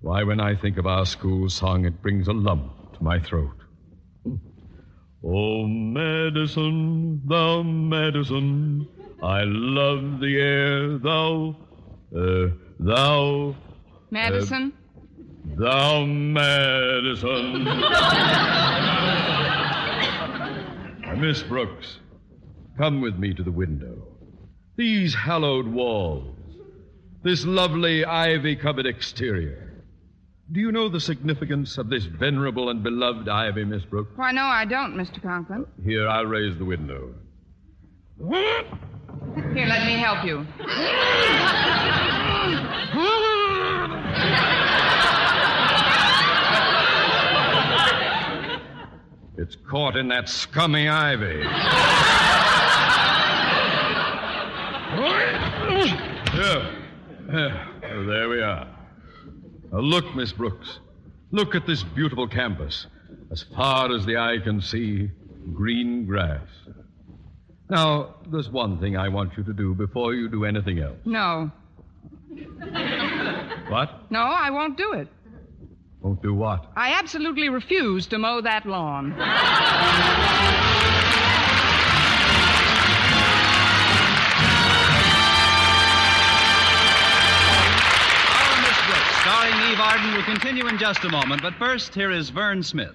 Why, 0.00 0.22
when 0.22 0.40
I 0.40 0.54
think 0.54 0.78
of 0.78 0.86
our 0.86 1.04
school 1.04 1.50
song, 1.50 1.84
it 1.84 2.00
brings 2.00 2.28
a 2.28 2.32
lump 2.32 2.94
to 2.94 3.04
my 3.04 3.20
throat. 3.20 3.58
Oh, 5.22 5.66
Madison, 5.66 7.20
thou 7.26 7.62
Madison, 7.62 8.88
I 9.22 9.42
love 9.44 10.20
the 10.20 10.40
air, 10.40 10.96
thou, 10.96 11.56
uh, 12.16 12.46
thou. 12.78 13.54
Madison? 14.10 14.72
Thou 15.60 16.06
Madison. 16.06 17.64
Miss 21.20 21.42
Brooks, 21.42 21.98
come 22.78 23.02
with 23.02 23.18
me 23.18 23.34
to 23.34 23.42
the 23.42 23.52
window. 23.52 24.08
These 24.76 25.14
hallowed 25.14 25.66
walls, 25.66 26.34
this 27.22 27.44
lovely 27.44 28.06
ivy 28.06 28.56
covered 28.56 28.86
exterior. 28.86 29.84
Do 30.50 30.60
you 30.60 30.72
know 30.72 30.88
the 30.88 30.98
significance 30.98 31.76
of 31.76 31.90
this 31.90 32.06
venerable 32.06 32.70
and 32.70 32.82
beloved 32.82 33.28
ivy, 33.28 33.66
Miss 33.66 33.84
Brooks? 33.84 34.12
Why, 34.16 34.32
no, 34.32 34.44
I 34.44 34.64
don't, 34.64 34.94
Mr. 34.94 35.20
Conklin. 35.20 35.66
Here, 35.84 36.08
I'll 36.08 36.24
raise 36.24 36.56
the 36.56 36.64
window. 36.64 37.12
Here, 38.18 39.66
let 39.66 39.84
me 39.84 39.98
help 39.98 40.24
you. 40.24 40.46
It's 49.36 49.56
caught 49.68 49.96
in 49.96 50.08
that 50.08 50.28
scummy 50.28 50.88
ivy. 50.88 51.40
yeah. 56.34 56.70
yeah. 57.32 57.66
Oh, 57.92 58.04
there 58.06 58.28
we 58.28 58.42
are. 58.42 58.66
Now 59.72 59.78
look, 59.78 60.14
Miss 60.14 60.32
Brooks. 60.32 60.80
Look 61.30 61.54
at 61.54 61.66
this 61.66 61.82
beautiful 61.82 62.26
campus. 62.26 62.86
As 63.30 63.44
far 63.56 63.94
as 63.94 64.04
the 64.04 64.16
eye 64.16 64.38
can 64.42 64.60
see, 64.60 65.10
green 65.54 66.06
grass. 66.06 66.46
Now, 67.68 68.16
there's 68.30 68.48
one 68.48 68.80
thing 68.80 68.96
I 68.96 69.08
want 69.08 69.36
you 69.36 69.44
to 69.44 69.52
do 69.52 69.74
before 69.74 70.14
you 70.14 70.28
do 70.28 70.44
anything 70.44 70.80
else. 70.80 70.98
No. 71.04 71.50
What? 73.68 74.10
No, 74.10 74.20
I 74.20 74.50
won't 74.50 74.76
do 74.76 74.92
it. 74.94 75.08
Won't 76.02 76.22
do 76.22 76.32
what? 76.34 76.72
I 76.76 76.92
absolutely 76.94 77.50
refuse 77.50 78.06
to 78.08 78.18
mow 78.18 78.40
that 78.40 78.64
lawn. 78.64 79.12
Our 79.12 79.18
Miss 88.62 88.80
Brooks, 88.86 89.16
starring 89.20 89.54
Eve 89.70 89.80
Arden, 89.80 90.14
will 90.14 90.22
continue 90.22 90.68
in 90.68 90.78
just 90.78 91.04
a 91.04 91.10
moment, 91.10 91.42
but 91.42 91.54
first, 91.54 91.94
here 91.94 92.10
is 92.10 92.30
Vern 92.30 92.62
Smith. 92.62 92.94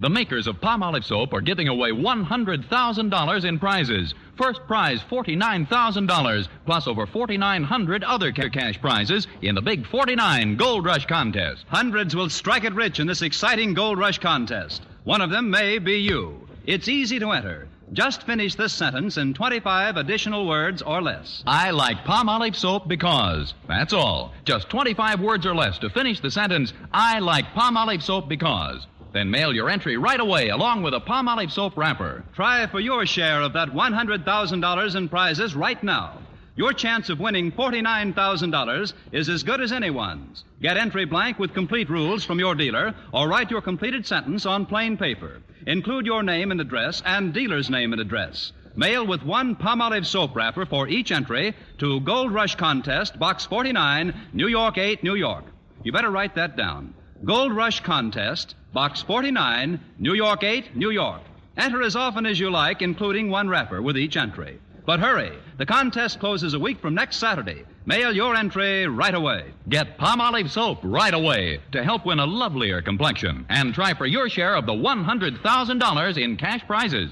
The 0.00 0.10
makers 0.10 0.46
of 0.46 0.60
Palmolive 0.60 1.04
soap 1.04 1.32
are 1.32 1.40
giving 1.40 1.68
away 1.68 1.90
$100,000 1.90 3.44
in 3.46 3.58
prizes. 3.58 4.14
First 4.36 4.66
prize, 4.66 5.00
$49,000, 5.10 6.48
plus 6.66 6.86
over 6.86 7.06
4,900 7.06 8.04
other 8.04 8.32
ca- 8.32 8.50
cash 8.50 8.78
prizes 8.80 9.26
in 9.40 9.54
the 9.54 9.62
Big 9.62 9.86
49 9.86 10.56
Gold 10.56 10.84
Rush 10.84 11.06
contest. 11.06 11.64
Hundreds 11.68 12.14
will 12.14 12.28
strike 12.28 12.64
it 12.64 12.74
rich 12.74 13.00
in 13.00 13.06
this 13.06 13.22
exciting 13.22 13.72
Gold 13.72 13.98
Rush 13.98 14.18
contest. 14.18 14.82
One 15.04 15.22
of 15.22 15.30
them 15.30 15.48
may 15.48 15.78
be 15.78 15.94
you. 16.00 16.46
It's 16.66 16.88
easy 16.88 17.18
to 17.18 17.30
enter. 17.30 17.68
Just 17.92 18.24
finish 18.24 18.56
this 18.56 18.72
sentence 18.72 19.16
in 19.16 19.32
25 19.32 19.96
additional 19.96 20.46
words 20.46 20.82
or 20.82 21.00
less. 21.00 21.42
I 21.46 21.70
like 21.70 22.04
Palmolive 22.04 22.56
soap 22.56 22.88
because. 22.88 23.54
That's 23.68 23.92
all. 23.92 24.34
Just 24.44 24.68
25 24.68 25.20
words 25.20 25.46
or 25.46 25.54
less 25.54 25.78
to 25.78 25.88
finish 25.88 26.20
the 26.20 26.30
sentence, 26.30 26.72
I 26.92 27.20
like 27.20 27.54
Palmolive 27.54 28.02
soap 28.02 28.28
because. 28.28 28.86
Then 29.16 29.30
mail 29.30 29.54
your 29.54 29.70
entry 29.70 29.96
right 29.96 30.20
away 30.20 30.50
along 30.50 30.82
with 30.82 30.92
a 30.92 31.00
Palmolive 31.00 31.50
soap 31.50 31.78
wrapper. 31.78 32.22
Try 32.34 32.66
for 32.66 32.80
your 32.80 33.06
share 33.06 33.40
of 33.40 33.54
that 33.54 33.70
$100,000 33.70 34.94
in 34.94 35.08
prizes 35.08 35.56
right 35.56 35.82
now. 35.82 36.18
Your 36.54 36.74
chance 36.74 37.08
of 37.08 37.18
winning 37.18 37.50
$49,000 37.50 38.92
is 39.12 39.30
as 39.30 39.42
good 39.42 39.62
as 39.62 39.72
anyone's. 39.72 40.44
Get 40.60 40.76
entry 40.76 41.06
blank 41.06 41.38
with 41.38 41.54
complete 41.54 41.88
rules 41.88 42.26
from 42.26 42.38
your 42.38 42.54
dealer 42.54 42.94
or 43.10 43.26
write 43.26 43.50
your 43.50 43.62
completed 43.62 44.06
sentence 44.06 44.44
on 44.44 44.66
plain 44.66 44.98
paper. 44.98 45.40
Include 45.66 46.04
your 46.04 46.22
name 46.22 46.50
and 46.50 46.60
address 46.60 47.02
and 47.06 47.32
dealer's 47.32 47.70
name 47.70 47.94
and 47.94 48.02
address. 48.02 48.52
Mail 48.74 49.06
with 49.06 49.22
one 49.22 49.56
Palmolive 49.56 50.04
soap 50.04 50.36
wrapper 50.36 50.66
for 50.66 50.88
each 50.88 51.10
entry 51.10 51.54
to 51.78 52.00
Gold 52.00 52.34
Rush 52.34 52.56
Contest, 52.56 53.18
Box 53.18 53.46
49, 53.46 54.12
New 54.34 54.48
York 54.48 54.76
8, 54.76 55.02
New 55.02 55.14
York. 55.14 55.46
You 55.84 55.92
better 55.92 56.10
write 56.10 56.34
that 56.34 56.54
down. 56.54 56.92
Gold 57.24 57.56
Rush 57.56 57.80
Contest, 57.80 58.54
Box 58.76 59.00
49, 59.00 59.80
New 59.98 60.12
York 60.12 60.44
8, 60.44 60.76
New 60.76 60.90
York. 60.90 61.22
Enter 61.56 61.80
as 61.80 61.96
often 61.96 62.26
as 62.26 62.38
you 62.38 62.50
like, 62.50 62.82
including 62.82 63.30
one 63.30 63.48
wrapper 63.48 63.80
with 63.80 63.96
each 63.96 64.18
entry. 64.18 64.60
But 64.84 65.00
hurry, 65.00 65.32
the 65.56 65.64
contest 65.64 66.20
closes 66.20 66.52
a 66.52 66.58
week 66.58 66.78
from 66.82 66.94
next 66.94 67.16
Saturday. 67.16 67.64
Mail 67.86 68.14
your 68.14 68.34
entry 68.34 68.86
right 68.86 69.14
away. 69.14 69.54
Get 69.70 69.96
Palmolive 69.96 70.50
soap 70.50 70.80
right 70.82 71.14
away 71.14 71.58
to 71.72 71.82
help 71.82 72.04
win 72.04 72.18
a 72.18 72.26
lovelier 72.26 72.82
complexion. 72.82 73.46
And 73.48 73.72
try 73.72 73.94
for 73.94 74.04
your 74.04 74.28
share 74.28 74.54
of 74.54 74.66
the 74.66 74.74
$100,000 74.74 76.22
in 76.22 76.36
cash 76.36 76.60
prizes. 76.66 77.10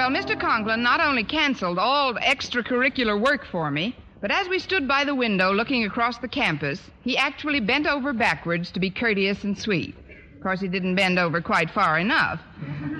Well, 0.00 0.08
Mr. 0.08 0.40
Conklin 0.40 0.82
not 0.82 1.02
only 1.02 1.22
canceled 1.24 1.78
all 1.78 2.14
extracurricular 2.14 3.20
work 3.20 3.44
for 3.44 3.70
me, 3.70 3.94
but 4.22 4.30
as 4.30 4.48
we 4.48 4.58
stood 4.58 4.88
by 4.88 5.04
the 5.04 5.14
window 5.14 5.52
looking 5.52 5.84
across 5.84 6.16
the 6.16 6.26
campus, 6.26 6.80
he 7.02 7.18
actually 7.18 7.60
bent 7.60 7.86
over 7.86 8.14
backwards 8.14 8.70
to 8.70 8.80
be 8.80 8.88
courteous 8.88 9.44
and 9.44 9.58
sweet. 9.58 9.94
Of 10.34 10.42
course, 10.42 10.62
he 10.62 10.68
didn't 10.68 10.94
bend 10.94 11.18
over 11.18 11.42
quite 11.42 11.70
far 11.70 11.98
enough. 11.98 12.40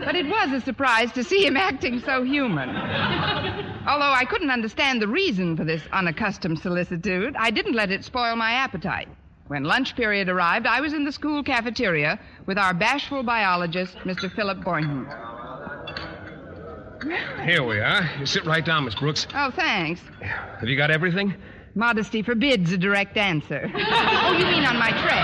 But 0.05 0.15
it 0.15 0.27
was 0.27 0.53
a 0.53 0.61
surprise 0.61 1.11
to 1.13 1.25
see 1.25 1.47
him 1.47 1.57
acting 1.57 2.01
so 2.01 2.23
human. 2.23 2.69
Although 2.69 4.13
I 4.13 4.27
couldn't 4.29 4.51
understand 4.51 5.01
the 5.01 5.09
reason 5.09 5.57
for 5.57 5.65
this 5.65 5.83
unaccustomed 5.95 6.59
solicitude, 6.59 7.35
I 7.39 7.51
didn't 7.51 7.73
let 7.73 7.91
it 7.91 8.05
spoil 8.05 8.37
my 8.37 8.53
appetite. 8.53 9.09
When 9.47 9.65
lunch 9.65 9.97
period 9.97 10.29
arrived, 10.29 10.67
I 10.67 10.83
was 10.83 10.93
in 10.93 11.07
the 11.07 11.13
school 11.13 11.43
cafeteria 11.43 12.21
with 12.45 12.59
our 12.59 12.75
bashful 12.75 13.23
biologist, 13.23 13.97
Mr. 14.01 14.31
Philip 14.31 14.63
Boynton. 14.63 15.07
Here 17.03 17.63
we 17.63 17.79
are. 17.79 18.09
You 18.19 18.27
sit 18.27 18.45
right 18.45 18.65
down, 18.65 18.85
Miss 18.85 18.95
Brooks. 18.95 19.27
Oh, 19.35 19.51
thanks. 19.51 20.01
Have 20.21 20.69
you 20.69 20.77
got 20.77 20.91
everything? 20.91 21.35
Modesty 21.75 22.23
forbids 22.23 22.73
a 22.73 22.79
direct 22.79 23.17
answer. 23.17 23.71
oh, 23.75 24.37
you 24.39 24.45
mean 24.47 24.65
on 24.65 24.77
my 24.77 24.91
tray? 24.91 25.17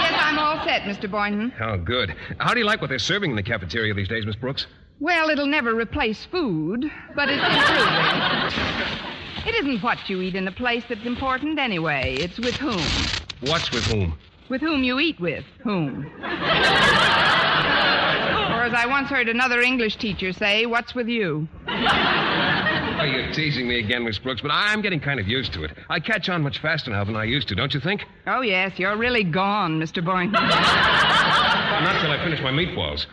yes, 0.00 0.14
I'm 0.22 0.38
all 0.38 0.64
set, 0.64 0.82
Mr. 0.82 1.10
Boynton. 1.10 1.52
Oh, 1.60 1.76
good. 1.76 2.14
How 2.38 2.54
do 2.54 2.60
you 2.60 2.66
like 2.66 2.80
what 2.80 2.88
they're 2.88 2.98
serving 2.98 3.30
in 3.30 3.36
the 3.36 3.42
cafeteria 3.42 3.92
these 3.94 4.08
days, 4.08 4.24
Miss 4.24 4.36
Brooks? 4.36 4.66
Well, 5.00 5.28
it'll 5.30 5.46
never 5.46 5.74
replace 5.74 6.24
food, 6.24 6.90
but 7.14 7.28
it's 7.30 7.42
improving. 7.42 9.46
it 9.46 9.54
isn't 9.64 9.82
what 9.82 10.08
you 10.08 10.20
eat 10.22 10.34
in 10.34 10.48
a 10.48 10.52
place 10.52 10.82
that's 10.88 11.06
important 11.06 11.58
anyway. 11.58 12.16
It's 12.18 12.38
with 12.38 12.56
whom. 12.56 12.80
What's 13.48 13.70
with 13.70 13.84
whom? 13.84 14.18
With 14.48 14.60
whom 14.60 14.82
you 14.82 14.98
eat 14.98 15.20
with. 15.20 15.44
Whom. 15.62 16.10
As 18.68 18.74
I 18.74 18.86
once 18.86 19.08
heard 19.08 19.28
another 19.30 19.62
English 19.62 19.96
teacher 19.96 20.30
say, 20.30 20.66
what's 20.66 20.94
with 20.94 21.08
you? 21.08 21.48
Oh, 21.66 23.04
you're 23.04 23.32
teasing 23.32 23.66
me 23.66 23.78
again, 23.78 24.04
Miss 24.04 24.18
Brooks, 24.18 24.42
but 24.42 24.50
I'm 24.50 24.82
getting 24.82 25.00
kind 25.00 25.18
of 25.18 25.26
used 25.26 25.54
to 25.54 25.64
it. 25.64 25.70
I 25.88 26.00
catch 26.00 26.28
on 26.28 26.42
much 26.42 26.60
faster 26.60 26.90
now 26.90 27.02
than 27.04 27.16
I 27.16 27.24
used 27.24 27.48
to, 27.48 27.54
don't 27.54 27.72
you 27.72 27.80
think? 27.80 28.04
Oh, 28.26 28.42
yes, 28.42 28.78
you're 28.78 28.96
really 28.96 29.24
gone, 29.24 29.80
Mr. 29.80 30.04
Boynton. 30.04 30.32
Not 30.32 32.02
till 32.02 32.10
I 32.10 32.22
finish 32.22 32.42
my 32.42 32.50
meatballs. 32.50 33.06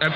Uh, 0.00 0.08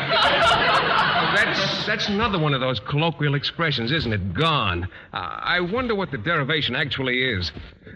that's, 1.35 1.87
that's 1.87 2.09
another 2.09 2.39
one 2.39 2.55
of 2.55 2.61
those 2.61 2.81
colloquial 2.81 3.35
expressions, 3.35 3.93
isn't 3.93 4.13
it? 4.13 4.33
Gone. 4.33 4.85
Uh, 5.13 5.17
I 5.17 5.61
wonder 5.61 5.95
what 5.95 6.11
the 6.11 6.19
derivation 6.19 6.75
actually 6.77 7.23
is. 7.23 7.53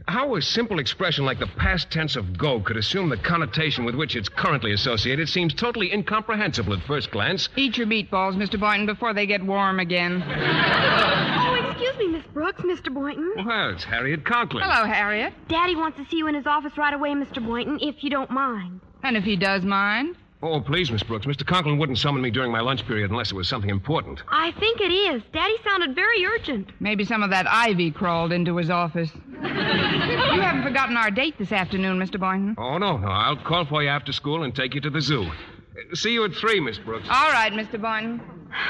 How 0.08 0.36
a 0.36 0.42
simple 0.42 0.78
expression 0.78 1.24
like 1.24 1.40
the 1.40 1.48
past 1.48 1.90
tense 1.90 2.14
of 2.14 2.38
go 2.38 2.60
could 2.60 2.76
assume 2.76 3.08
the 3.08 3.16
connotation 3.16 3.84
with 3.84 3.96
which 3.96 4.14
it's 4.14 4.28
currently 4.28 4.72
associated 4.72 5.28
seems 5.28 5.52
totally 5.52 5.92
incomprehensible 5.92 6.74
at 6.74 6.82
first 6.84 7.10
glance. 7.10 7.48
Eat 7.56 7.76
your 7.76 7.88
meatballs, 7.88 8.36
Mr. 8.36 8.58
Boynton, 8.58 8.86
before 8.86 9.12
they 9.12 9.26
get 9.26 9.44
warm 9.44 9.80
again. 9.80 10.22
Oh, 10.24 11.68
excuse 11.70 11.96
me, 11.98 12.06
Miss 12.08 12.24
Brooks, 12.32 12.62
Mr. 12.62 12.94
Boynton. 12.94 13.32
Well, 13.44 13.70
it's 13.70 13.82
Harriet 13.82 14.24
Conklin. 14.24 14.62
Hello, 14.64 14.86
Harriet. 14.86 15.34
Daddy 15.48 15.74
wants 15.74 15.98
to 15.98 16.04
see 16.06 16.18
you 16.18 16.28
in 16.28 16.36
his 16.36 16.46
office 16.46 16.78
right 16.78 16.94
away, 16.94 17.10
Mr. 17.10 17.44
Boynton, 17.44 17.78
if 17.80 18.04
you 18.04 18.10
don't 18.10 18.30
mind. 18.30 18.80
And 19.02 19.16
if 19.16 19.24
he 19.24 19.34
does 19.34 19.64
mind? 19.64 20.16
Oh, 20.42 20.60
please, 20.60 20.90
Miss 20.90 21.02
Brooks. 21.02 21.24
Mr. 21.26 21.46
Conklin 21.46 21.78
wouldn't 21.78 21.98
summon 21.98 22.20
me 22.20 22.30
during 22.30 22.52
my 22.52 22.60
lunch 22.60 22.86
period 22.86 23.10
unless 23.10 23.30
it 23.30 23.34
was 23.34 23.48
something 23.48 23.70
important. 23.70 24.22
I 24.28 24.52
think 24.52 24.80
it 24.80 24.92
is. 24.92 25.22
Daddy 25.32 25.56
sounded 25.64 25.94
very 25.94 26.24
urgent. 26.26 26.70
Maybe 26.78 27.04
some 27.04 27.22
of 27.22 27.30
that 27.30 27.46
ivy 27.48 27.90
crawled 27.90 28.32
into 28.32 28.56
his 28.56 28.68
office. 28.68 29.10
you 29.30 29.48
haven't 29.48 30.62
forgotten 30.62 30.96
our 30.96 31.10
date 31.10 31.38
this 31.38 31.52
afternoon, 31.52 31.98
Mr. 31.98 32.20
Boynton. 32.20 32.54
Oh, 32.58 32.76
no, 32.76 32.98
no. 32.98 33.08
I'll 33.08 33.36
call 33.36 33.64
for 33.64 33.82
you 33.82 33.88
after 33.88 34.12
school 34.12 34.42
and 34.44 34.54
take 34.54 34.74
you 34.74 34.80
to 34.82 34.90
the 34.90 35.00
zoo. 35.00 35.26
See 35.94 36.12
you 36.12 36.24
at 36.24 36.34
three, 36.34 36.60
Miss 36.60 36.78
Brooks. 36.78 37.06
All 37.10 37.30
right, 37.32 37.52
Mr. 37.52 37.80
Boynton. 37.80 38.20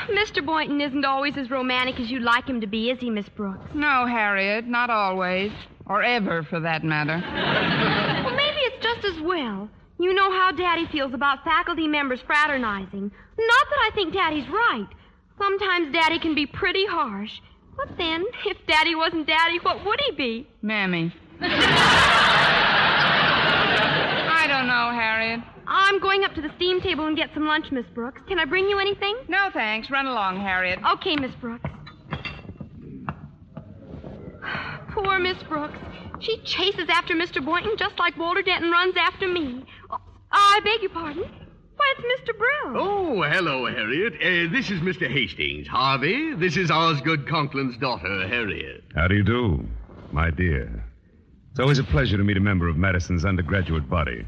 Mr. 0.08 0.44
Boynton 0.44 0.80
isn't 0.80 1.04
always 1.04 1.36
as 1.36 1.50
romantic 1.50 1.98
as 2.00 2.10
you'd 2.10 2.22
like 2.22 2.46
him 2.48 2.60
to 2.60 2.66
be, 2.66 2.90
is 2.90 2.98
he, 3.00 3.10
Miss 3.10 3.28
Brooks? 3.28 3.74
No, 3.74 4.06
Harriet, 4.06 4.66
not 4.66 4.90
always. 4.90 5.52
Or 5.86 6.02
ever, 6.02 6.42
for 6.42 6.58
that 6.60 6.82
matter. 6.84 7.20
Well, 8.24 8.34
maybe 8.36 8.58
it's 8.62 8.82
just 8.82 9.04
as 9.04 9.20
well. 9.22 9.68
You 9.98 10.12
know 10.12 10.30
how 10.30 10.52
Daddy 10.52 10.86
feels 10.92 11.14
about 11.14 11.42
faculty 11.44 11.88
members 11.88 12.20
fraternizing. 12.26 13.10
Not 13.38 13.66
that 13.70 13.90
I 13.90 13.90
think 13.94 14.12
Daddy's 14.12 14.48
right. 14.48 14.88
Sometimes 15.38 15.92
Daddy 15.92 16.18
can 16.18 16.34
be 16.34 16.46
pretty 16.46 16.86
harsh. 16.86 17.30
But 17.76 17.96
then, 17.98 18.24
if 18.46 18.56
Daddy 18.66 18.94
wasn't 18.94 19.26
Daddy, 19.26 19.58
what 19.62 19.84
would 19.84 20.00
he 20.06 20.12
be? 20.16 20.48
Mammy. 20.62 21.14
I 21.40 21.46
don't 24.48 24.66
know, 24.66 24.90
Harriet. 24.98 25.40
I'm 25.66 26.00
going 26.00 26.24
up 26.24 26.34
to 26.34 26.40
the 26.40 26.50
steam 26.56 26.80
table 26.80 27.06
and 27.06 27.16
get 27.16 27.30
some 27.34 27.46
lunch, 27.46 27.66
Miss 27.72 27.84
Brooks. 27.94 28.20
Can 28.28 28.38
I 28.38 28.44
bring 28.44 28.68
you 28.68 28.78
anything? 28.78 29.16
No, 29.28 29.50
thanks. 29.52 29.90
Run 29.90 30.06
along, 30.06 30.40
Harriet. 30.40 30.78
Okay, 30.94 31.16
Miss 31.16 31.32
Brooks. 31.40 31.68
Poor 34.94 35.18
Miss 35.18 35.42
Brooks. 35.48 35.76
She 36.20 36.38
chases 36.44 36.88
after 36.88 37.14
Mr. 37.14 37.44
Boynton 37.44 37.72
just 37.76 37.98
like 37.98 38.16
Walter 38.16 38.42
Denton 38.42 38.70
runs 38.70 38.94
after 38.96 39.28
me. 39.28 39.64
Oh, 39.90 39.98
I 40.32 40.60
beg 40.64 40.82
your 40.82 40.90
pardon. 40.90 41.24
Why, 41.76 41.94
it's 41.98 42.30
Mr. 42.30 42.38
Brill. 42.38 42.80
Oh, 42.80 43.22
hello, 43.22 43.66
Harriet. 43.66 44.14
Uh, 44.14 44.50
this 44.50 44.70
is 44.70 44.80
Mr. 44.80 45.10
Hastings. 45.10 45.68
Harvey, 45.68 46.34
this 46.34 46.56
is 46.56 46.70
Osgood 46.70 47.26
Conklin's 47.26 47.76
daughter, 47.76 48.26
Harriet. 48.26 48.82
How 48.94 49.08
do 49.08 49.14
you 49.14 49.22
do, 49.22 49.66
my 50.10 50.30
dear? 50.30 50.84
It's 51.50 51.60
always 51.60 51.78
a 51.78 51.84
pleasure 51.84 52.16
to 52.16 52.24
meet 52.24 52.36
a 52.38 52.40
member 52.40 52.68
of 52.68 52.76
Madison's 52.76 53.24
undergraduate 53.26 53.88
body, 53.90 54.26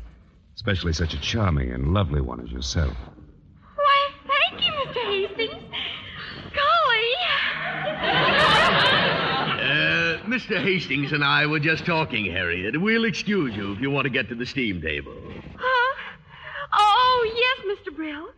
especially 0.56 0.92
such 0.92 1.14
a 1.14 1.20
charming 1.20 1.72
and 1.72 1.94
lovely 1.94 2.20
one 2.20 2.40
as 2.40 2.50
yourself. 2.50 2.94
Why, 3.76 4.08
thank 4.26 4.64
you, 4.66 4.72
Mr. 4.72 5.28
Hastings. 5.28 5.62
Golly. 6.54 7.14
Uh, 9.60 10.18
Mr. 10.38 10.62
Hastings 10.62 11.10
and 11.10 11.24
I 11.24 11.46
were 11.46 11.58
just 11.58 11.84
talking, 11.84 12.24
Harriet. 12.24 12.80
We'll 12.80 13.06
excuse 13.06 13.56
you 13.56 13.72
if 13.72 13.80
you 13.80 13.90
want 13.90 14.04
to 14.04 14.10
get 14.10 14.28
to 14.28 14.36
the 14.36 14.46
steam 14.46 14.80
table. 14.80 15.12
Huh? 15.56 15.96
Oh, 16.72 17.32
yes, 17.34 17.76
Mr. 17.76 17.96
Brill. 17.96 18.28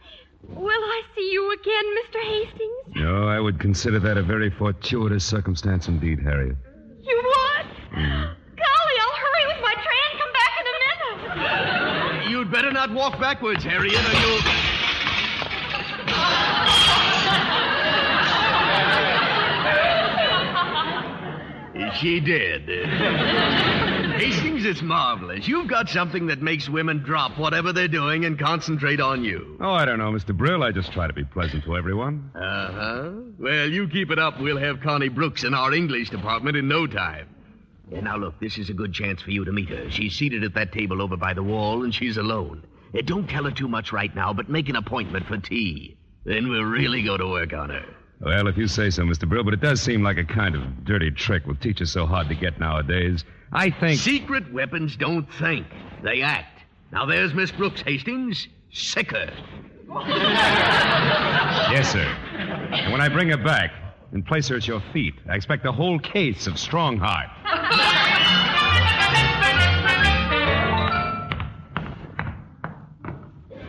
Will 0.49 0.71
I 0.71 1.03
see 1.15 1.31
you 1.31 1.53
again, 1.53 1.85
Mr. 1.99 2.23
Hastings? 2.23 2.97
No, 2.97 3.29
I 3.29 3.39
would 3.39 3.61
consider 3.61 3.99
that 3.99 4.17
a 4.17 4.23
very 4.23 4.49
fortuitous 4.49 5.27
circumstance 5.27 5.89
indeed, 5.89 6.21
Harriet. 6.21 6.57
You 7.03 7.23
would? 7.23 7.67
Mm. 7.93 8.35
Golly, 8.57 8.97
I'll 9.03 9.19
hurry 9.19 9.47
with 9.49 9.63
my 9.63 9.75
tray 9.75 10.01
and 10.11 10.21
come 10.21 10.33
back 10.33 10.53
in 10.59 10.67
a 10.71 12.17
minute. 12.17 12.31
You'd 12.31 12.51
better 12.51 12.73
not 12.73 12.95
walk 12.95 13.21
backwards, 13.21 13.63
Harriet, 13.63 13.93
or 13.93 14.21
you'll. 14.21 14.60
She 21.99 22.21
did. 22.21 22.69
Hastings, 24.21 24.65
it's 24.67 24.83
marvelous. 24.83 25.49
You've 25.49 25.69
got 25.69 25.89
something 25.89 26.27
that 26.27 26.43
makes 26.43 26.69
women 26.69 26.99
drop 26.99 27.39
whatever 27.39 27.73
they're 27.73 27.89
doing 27.89 28.25
and 28.27 28.39
concentrate 28.39 29.01
on 29.01 29.25
you. 29.25 29.57
Oh, 29.61 29.73
I 29.73 29.85
don't 29.87 29.99
know, 29.99 30.11
Mr. 30.13 30.37
Brill. 30.37 30.63
I 30.63 30.73
just 30.73 30.93
try 30.93 31.07
to 31.07 31.13
be 31.13 31.25
pleasant 31.25 31.65
to 31.65 31.77
everyone. 31.77 32.31
Uh 32.35 32.73
huh. 32.73 33.11
Well, 33.39 33.67
you 33.69 33.89
keep 33.89 34.11
it 34.11 34.19
up. 34.19 34.39
We'll 34.41 34.59
have 34.59 34.81
Connie 34.81 35.09
Brooks 35.09 35.45
in 35.45 35.55
our 35.55 35.73
English 35.73 36.11
department 36.11 36.57
in 36.57 36.69
no 36.69 36.87
time. 36.87 37.29
Yeah, 37.91 38.01
now, 38.01 38.17
look, 38.19 38.39
this 38.41 38.59
is 38.59 38.69
a 38.71 38.75
good 38.75 38.93
chance 38.93 39.21
for 39.23 39.31
you 39.31 39.45
to 39.45 39.53
meet 39.53 39.69
her. 39.71 39.91
She's 39.91 40.15
seated 40.15 40.45
at 40.45 40.55
that 40.55 40.73
table 40.73 41.03
over 41.03 41.17
by 41.17 41.35
the 41.35 41.43
wall, 41.43 41.83
and 41.83 41.95
she's 41.95 42.17
alone. 42.17 42.63
Uh, 42.97 43.01
don't 43.03 43.29
tell 43.29 43.45
her 43.45 43.51
too 43.51 43.69
much 43.69 43.93
right 43.93 44.15
now, 44.15 44.33
but 44.33 44.49
make 44.49 44.69
an 44.69 44.77
appointment 44.77 45.27
for 45.27 45.39
tea. 45.39 45.97
Then 46.25 46.49
we'll 46.49 46.63
really 46.63 47.03
go 47.03 47.17
to 47.17 47.27
work 47.27 47.53
on 47.53 47.71
her. 47.71 47.85
Well, 48.21 48.49
if 48.49 48.57
you 48.59 48.69
say 48.69 48.91
so, 48.91 49.03
Mr. 49.03 49.27
Brill, 49.29 49.45
but 49.45 49.55
it 49.55 49.61
does 49.61 49.81
seem 49.81 50.03
like 50.03 50.19
a 50.19 50.25
kind 50.25 50.55
of 50.55 50.85
dirty 50.85 51.11
trick 51.11 51.47
with 51.47 51.59
teachers 51.61 51.91
so 51.91 52.05
hard 52.07 52.29
to 52.29 52.35
get 52.35 52.61
nowadays. 52.61 53.25
I 53.53 53.71
think. 53.71 53.99
Secret 53.99 54.53
weapons 54.53 54.95
don't 54.97 55.27
think, 55.35 55.67
they 56.03 56.21
act. 56.23 56.61
Now, 56.93 57.07
there's 57.07 57.33
Miss 57.35 57.51
Brooks, 57.51 57.81
Hastings. 57.83 58.47
sicker. 58.73 59.33
Yes, 61.73 61.91
sir. 61.93 62.05
And 62.73 62.93
when 62.93 63.01
I 63.01 63.09
bring 63.09 63.29
her 63.31 63.37
back 63.43 63.73
and 64.13 64.25
place 64.25 64.49
her 64.49 64.57
at 64.57 64.69
your 64.69 64.83
feet, 64.93 65.15
I 65.29 65.35
expect 65.35 65.65
a 65.67 65.73
whole 65.73 65.99
case 65.99 66.47
of 66.47 66.59
strong 66.59 66.99
heart. 66.99 67.29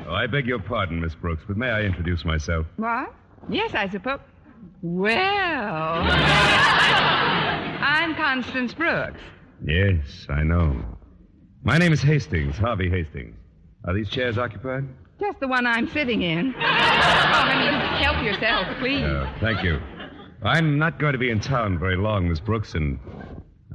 Oh, 0.07 0.13
I 0.13 0.27
beg 0.27 0.45
your 0.45 0.59
pardon, 0.59 0.99
Miss 0.99 1.15
Brooks, 1.15 1.43
but 1.47 1.57
may 1.57 1.69
I 1.69 1.81
introduce 1.83 2.25
myself? 2.25 2.65
What? 2.77 3.13
Yes, 3.49 3.73
I 3.73 3.87
suppose. 3.89 4.19
Well, 4.81 6.01
I'm 7.81 8.15
Constance 8.15 8.73
Brooks. 8.73 9.19
Yes, 9.65 10.25
I 10.29 10.43
know. 10.43 10.83
My 11.63 11.77
name 11.77 11.93
is 11.93 12.01
Hastings, 12.01 12.57
Harvey 12.57 12.89
Hastings. 12.89 13.35
Are 13.85 13.93
these 13.93 14.09
chairs 14.09 14.37
occupied? 14.37 14.87
Just 15.19 15.39
the 15.39 15.47
one 15.47 15.67
I'm 15.67 15.87
sitting 15.87 16.23
in. 16.23 16.53
oh, 16.57 16.61
I 16.61 17.55
mean, 17.59 17.73
help 18.03 18.23
yourself, 18.23 18.67
please. 18.79 19.03
Uh, 19.03 19.31
thank 19.39 19.63
you. 19.63 19.79
I'm 20.43 20.79
not 20.79 20.99
going 20.99 21.13
to 21.13 21.19
be 21.19 21.29
in 21.29 21.39
town 21.39 21.77
very 21.77 21.97
long, 21.97 22.27
Miss 22.27 22.39
Brooks, 22.39 22.73
and 22.73 22.99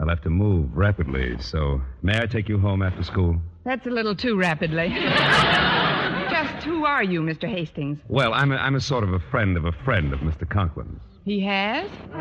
I'll 0.00 0.08
have 0.08 0.22
to 0.22 0.30
move 0.30 0.76
rapidly. 0.76 1.36
So, 1.40 1.80
may 2.02 2.20
I 2.20 2.26
take 2.26 2.48
you 2.48 2.58
home 2.58 2.82
after 2.82 3.04
school? 3.04 3.40
That's 3.64 3.86
a 3.86 3.90
little 3.90 4.16
too 4.16 4.36
rapidly. 4.36 4.88
Who 6.66 6.84
are 6.84 7.02
you, 7.04 7.22
Mr. 7.22 7.48
Hastings? 7.48 7.98
Well, 8.08 8.34
I'm 8.34 8.50
a, 8.52 8.56
I'm 8.56 8.74
a 8.74 8.80
sort 8.80 9.04
of 9.04 9.12
a 9.12 9.20
friend 9.30 9.56
of 9.56 9.64
a 9.66 9.72
friend 9.72 10.12
of 10.12 10.18
Mr. 10.20 10.44
Conklin's. 10.46 11.00
He 11.24 11.40
has? 11.44 11.88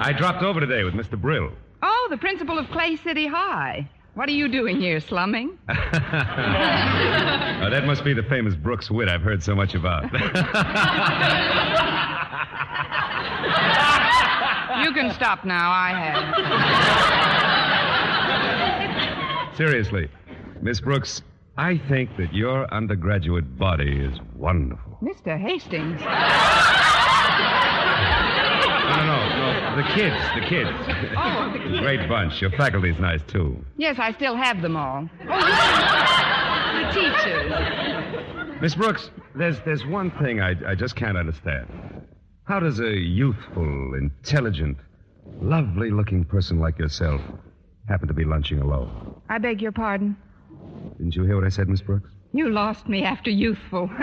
I 0.00 0.12
dropped 0.16 0.42
over 0.42 0.58
today 0.60 0.82
with 0.84 0.94
Mr. 0.94 1.16
Brill. 1.20 1.52
Oh, 1.82 2.06
the 2.10 2.16
principal 2.16 2.58
of 2.58 2.68
Clay 2.70 2.96
City 2.96 3.26
High. 3.28 3.88
What 4.14 4.28
are 4.28 4.32
you 4.32 4.48
doing 4.48 4.80
here, 4.80 5.00
slumming? 5.00 5.56
Uh, 7.62 7.70
that 7.70 7.86
must 7.86 8.02
be 8.04 8.12
the 8.12 8.24
famous 8.24 8.56
Brooks 8.56 8.90
wit 8.90 9.08
I've 9.08 9.22
heard 9.22 9.40
so 9.40 9.54
much 9.54 9.76
about. 9.76 10.02
you 14.84 14.92
can 14.92 15.12
stop 15.14 15.44
now. 15.44 15.70
I 15.70 15.90
have. 19.46 19.56
Seriously, 19.56 20.08
Miss 20.60 20.80
Brooks, 20.80 21.22
I 21.56 21.78
think 21.88 22.16
that 22.16 22.32
your 22.34 22.72
undergraduate 22.72 23.58
body 23.58 24.00
is 24.00 24.18
wonderful. 24.34 24.98
Mr. 25.02 25.38
Hastings. 25.38 26.00
No, 28.92 28.96
no, 29.06 29.28
no, 29.28 29.70
no. 29.70 29.76
The 29.76 29.88
kids, 29.94 30.16
the 30.34 30.40
kids. 30.46 30.70
Oh, 31.16 31.50
the 31.52 31.58
kids. 31.58 31.78
Great 31.80 32.08
bunch. 32.08 32.40
Your 32.42 32.50
faculty's 32.50 32.98
nice, 32.98 33.22
too. 33.26 33.64
Yes, 33.76 33.96
I 33.98 34.12
still 34.12 34.36
have 34.36 34.60
them 34.60 34.76
all. 34.76 35.08
Oh, 35.28 36.78
the 36.78 37.00
teachers. 37.00 38.60
Miss 38.60 38.74
Brooks, 38.74 39.10
there's, 39.34 39.58
there's 39.64 39.86
one 39.86 40.10
thing 40.22 40.40
I, 40.40 40.54
I 40.70 40.74
just 40.74 40.94
can't 40.96 41.16
understand. 41.16 41.66
How 42.44 42.60
does 42.60 42.80
a 42.80 42.90
youthful, 42.96 43.94
intelligent, 43.94 44.76
lovely 45.40 45.90
looking 45.90 46.24
person 46.24 46.58
like 46.58 46.78
yourself 46.78 47.20
happen 47.88 48.08
to 48.08 48.14
be 48.14 48.24
lunching 48.24 48.60
alone? 48.60 49.20
I 49.28 49.38
beg 49.38 49.62
your 49.62 49.72
pardon. 49.72 50.16
Didn't 50.98 51.16
you 51.16 51.24
hear 51.24 51.36
what 51.36 51.44
I 51.44 51.48
said, 51.48 51.68
Miss 51.68 51.80
Brooks? 51.80 52.10
You 52.32 52.50
lost 52.50 52.88
me 52.88 53.02
after 53.04 53.30
youthful. 53.30 53.90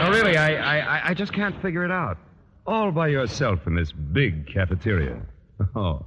No, 0.00 0.10
really, 0.10 0.36
I, 0.38 0.78
I, 0.80 1.08
I 1.10 1.14
just 1.14 1.32
can't 1.32 1.60
figure 1.60 1.84
it 1.84 1.90
out. 1.90 2.16
All 2.66 2.90
by 2.90 3.08
yourself 3.08 3.66
in 3.66 3.74
this 3.74 3.92
big 3.92 4.46
cafeteria. 4.46 5.20
Oh, 5.76 6.04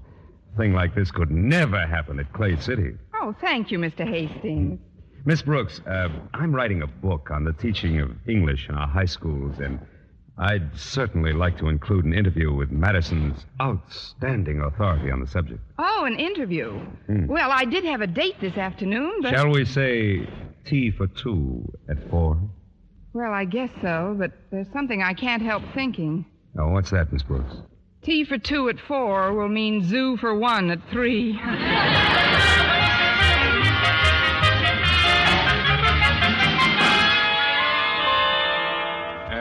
a 0.54 0.58
thing 0.58 0.74
like 0.74 0.96
this 0.96 1.12
could 1.12 1.30
never 1.30 1.86
happen 1.86 2.20
at 2.20 2.32
Clay 2.34 2.56
City. 2.60 2.96
oh, 3.22 3.36
thank 3.40 3.70
you, 3.72 3.78
Mr. 3.78 4.08
Hastings. 4.08 4.80
Miss 5.26 5.42
Brooks, 5.42 5.80
uh, 5.88 6.10
I'm 6.34 6.54
writing 6.54 6.82
a 6.82 6.88
book 6.88 7.30
on 7.32 7.44
the 7.44 7.54
teaching 7.54 8.00
of 8.00 8.12
English 8.28 8.68
in 8.68 8.76
our 8.76 8.88
high 8.88 9.06
schools, 9.06 9.60
and 9.60 9.80
I'd 10.38 10.78
certainly 10.78 11.32
like 11.32 11.60
to 11.60 11.70
include 11.70 12.06
an 12.06 12.14
interview 12.14 12.54
with 12.54 12.72
Madison's 12.72 13.46
outstanding 13.62 14.62
authority 14.62 15.12
on 15.12 15.20
the 15.20 15.28
subject. 15.28 15.60
Oh, 15.78 16.06
an 16.06 16.20
interview. 16.20 16.72
Hmm. 17.06 17.28
Well, 17.28 17.52
I 17.52 17.66
did 17.66 17.86
have 17.86 18.02
a 18.02 18.08
date 18.08 18.40
this 18.42 18.58
afternoon, 18.58 19.20
but. 19.22 19.32
Shall 19.32 19.52
we 19.52 19.64
say 19.66 20.28
tea 20.66 20.90
for 20.90 21.06
two 21.08 21.72
at 21.88 22.10
four? 22.10 22.40
Well, 23.14 23.32
I 23.32 23.46
guess 23.46 23.70
so, 23.82 24.16
but 24.18 24.32
there's 24.50 24.72
something 24.74 25.04
I 25.04 25.14
can't 25.14 25.44
help 25.44 25.62
thinking. 25.76 26.26
Oh, 26.58 26.70
what's 26.70 26.90
that, 26.90 27.14
Miss 27.14 27.22
Brooks? 27.22 27.56
Tea 28.02 28.24
for 28.26 28.40
two 28.40 28.70
at 28.70 28.80
four 28.80 29.34
will 29.34 29.50
mean 29.50 29.84
zoo 29.84 30.18
for 30.18 30.36
one 30.36 30.72
at 30.72 30.80
three. 30.92 31.40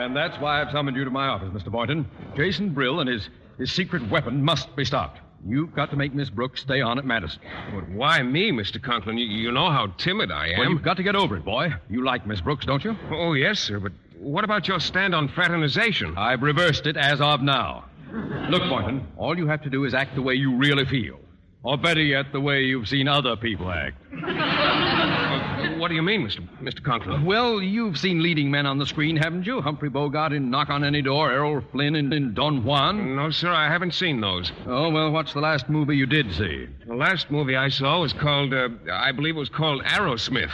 And 0.03 0.13
that's 0.13 0.37
why 0.41 0.61
I've 0.61 0.69
summoned 0.71 0.97
you 0.97 1.05
to 1.05 1.09
my 1.09 1.27
office, 1.27 1.49
Mr. 1.49 1.71
Boynton. 1.71 2.05
Jason 2.35 2.73
Brill 2.73 2.99
and 2.99 3.09
his, 3.09 3.29
his 3.57 3.71
secret 3.71 4.09
weapon 4.09 4.43
must 4.43 4.75
be 4.75 4.83
stopped. 4.83 5.21
You've 5.47 5.73
got 5.73 5.91
to 5.91 5.95
make 5.95 6.13
Miss 6.13 6.29
Brooks 6.29 6.59
stay 6.61 6.81
on 6.81 6.99
at 6.99 7.05
Madison. 7.05 7.41
But 7.73 7.87
why 7.89 8.21
me, 8.21 8.51
Mr. 8.51 8.83
Conklin? 8.83 9.17
You, 9.17 9.25
you 9.25 9.51
know 9.53 9.71
how 9.71 9.87
timid 9.97 10.29
I 10.29 10.49
am. 10.49 10.59
Well, 10.59 10.69
you've 10.71 10.83
got 10.83 10.97
to 10.97 11.03
get 11.03 11.15
over 11.15 11.37
it, 11.37 11.45
boy. 11.45 11.69
You 11.89 12.03
like 12.03 12.27
Miss 12.27 12.41
Brooks, 12.41 12.65
don't 12.65 12.83
you? 12.83 12.97
Oh, 13.11 13.31
yes, 13.31 13.61
sir, 13.61 13.79
but 13.79 13.93
what 14.19 14.43
about 14.43 14.67
your 14.67 14.81
stand 14.81 15.15
on 15.15 15.29
fraternization? 15.29 16.17
I've 16.17 16.41
reversed 16.41 16.85
it 16.85 16.97
as 16.97 17.21
of 17.21 17.41
now. 17.41 17.85
Look, 18.49 18.63
Boynton, 18.69 19.07
all 19.17 19.37
you 19.37 19.47
have 19.47 19.61
to 19.63 19.69
do 19.69 19.85
is 19.85 19.93
act 19.93 20.15
the 20.15 20.21
way 20.21 20.33
you 20.33 20.57
really 20.57 20.85
feel. 20.85 21.19
Or 21.63 21.77
better 21.77 22.01
yet, 22.01 22.33
the 22.33 22.41
way 22.41 22.63
you've 22.63 22.89
seen 22.89 23.07
other 23.07 23.37
people 23.37 23.71
act. 23.71 23.95
What 25.83 25.89
do 25.89 25.95
you 25.95 26.01
mean, 26.01 26.25
Mr. 26.25 26.39
Mr. 26.61 26.81
Conklin? 26.81 27.25
Well, 27.25 27.61
you've 27.61 27.97
seen 27.97 28.23
leading 28.23 28.49
men 28.49 28.65
on 28.65 28.79
the 28.79 28.85
screen, 28.85 29.17
haven't 29.17 29.45
you? 29.45 29.59
Humphrey 29.59 29.89
Bogart 29.89 30.31
in 30.31 30.49
Knock 30.49 30.69
on 30.69 30.81
Any 30.85 31.01
Door, 31.01 31.33
Errol 31.33 31.61
Flynn 31.73 31.97
in, 31.97 32.13
in 32.13 32.33
Don 32.33 32.63
Juan. 32.63 33.17
No, 33.17 33.31
sir, 33.31 33.51
I 33.51 33.67
haven't 33.67 33.93
seen 33.93 34.21
those. 34.21 34.49
Oh, 34.65 34.89
well, 34.89 35.11
what's 35.11 35.33
the 35.33 35.41
last 35.41 35.67
movie 35.67 35.97
you 35.97 36.05
did 36.05 36.33
see? 36.33 36.69
The 36.87 36.95
last 36.95 37.29
movie 37.29 37.57
I 37.57 37.67
saw 37.67 37.99
was 37.99 38.13
called, 38.13 38.53
uh, 38.53 38.69
I 38.93 39.11
believe 39.11 39.35
it 39.35 39.39
was 39.39 39.49
called 39.49 39.83
Arrowsmith. 39.83 40.51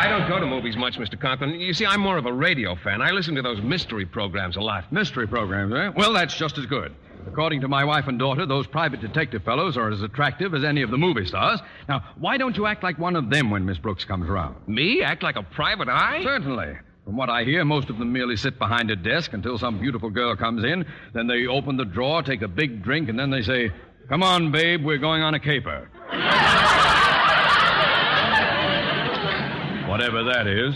I 0.00 0.06
don't 0.08 0.26
go 0.26 0.40
to 0.40 0.46
movies 0.46 0.78
much, 0.78 0.96
Mr. 0.96 1.20
Conklin. 1.20 1.60
You 1.60 1.74
see, 1.74 1.84
I'm 1.84 2.00
more 2.00 2.16
of 2.16 2.24
a 2.24 2.32
radio 2.32 2.76
fan. 2.76 3.02
I 3.02 3.10
listen 3.10 3.34
to 3.34 3.42
those 3.42 3.60
mystery 3.60 4.06
programs 4.06 4.56
a 4.56 4.62
lot. 4.62 4.90
Mystery 4.90 5.28
programs, 5.28 5.74
eh? 5.74 5.90
Well, 5.94 6.14
that's 6.14 6.34
just 6.34 6.56
as 6.56 6.64
good. 6.64 6.94
According 7.28 7.60
to 7.60 7.68
my 7.68 7.84
wife 7.84 8.08
and 8.08 8.18
daughter, 8.18 8.46
those 8.46 8.66
private 8.66 9.00
detective 9.00 9.44
fellows 9.44 9.76
are 9.76 9.90
as 9.90 10.02
attractive 10.02 10.54
as 10.54 10.64
any 10.64 10.82
of 10.82 10.90
the 10.90 10.96
movie 10.96 11.26
stars. 11.26 11.60
Now, 11.88 12.02
why 12.18 12.38
don't 12.38 12.56
you 12.56 12.66
act 12.66 12.82
like 12.82 12.98
one 12.98 13.16
of 13.16 13.30
them 13.30 13.50
when 13.50 13.64
Miss 13.66 13.78
Brooks 13.78 14.04
comes 14.04 14.28
around? 14.28 14.56
Me? 14.66 15.02
Act 15.02 15.22
like 15.22 15.36
a 15.36 15.42
private 15.42 15.88
eye? 15.88 16.22
Certainly. 16.22 16.78
From 17.04 17.16
what 17.16 17.30
I 17.30 17.44
hear, 17.44 17.64
most 17.64 17.90
of 17.90 17.98
them 17.98 18.12
merely 18.12 18.36
sit 18.36 18.58
behind 18.58 18.90
a 18.90 18.96
desk 18.96 19.32
until 19.34 19.58
some 19.58 19.78
beautiful 19.78 20.10
girl 20.10 20.34
comes 20.36 20.64
in. 20.64 20.86
Then 21.12 21.26
they 21.26 21.46
open 21.46 21.76
the 21.76 21.84
drawer, 21.84 22.22
take 22.22 22.42
a 22.42 22.48
big 22.48 22.82
drink, 22.82 23.08
and 23.08 23.18
then 23.18 23.30
they 23.30 23.42
say, 23.42 23.70
Come 24.08 24.22
on, 24.22 24.50
babe, 24.50 24.84
we're 24.84 24.98
going 24.98 25.22
on 25.22 25.34
a 25.34 25.40
caper. 25.40 25.90
Whatever 29.88 30.22
that 30.24 30.46
is. 30.46 30.74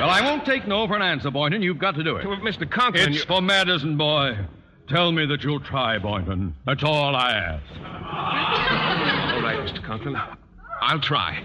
Well, 0.00 0.10
I 0.10 0.20
won't 0.22 0.44
take 0.44 0.66
no 0.66 0.86
for 0.86 0.96
an 0.96 1.02
answer, 1.02 1.30
Boynton. 1.30 1.62
You've 1.62 1.78
got 1.78 1.94
to 1.96 2.02
do 2.04 2.16
it. 2.16 2.26
Well, 2.26 2.38
Mr. 2.38 2.70
Conklin. 2.70 3.08
It's 3.10 3.18
you- 3.18 3.24
for 3.26 3.40
Madison, 3.42 3.96
boy. 3.96 4.36
Tell 4.88 5.12
me 5.12 5.24
that 5.26 5.44
you'll 5.44 5.60
try, 5.60 5.98
Boynton. 5.98 6.54
That's 6.66 6.82
all 6.82 7.14
I 7.14 7.30
ask. 7.30 7.64
All 9.34 9.42
right, 9.42 9.58
Mr. 9.60 9.84
Conklin. 9.84 10.16
I'll 10.82 11.00
try. 11.00 11.44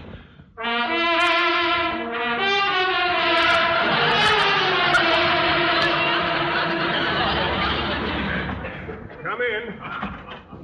Come 9.22 9.40
in. 9.42 9.80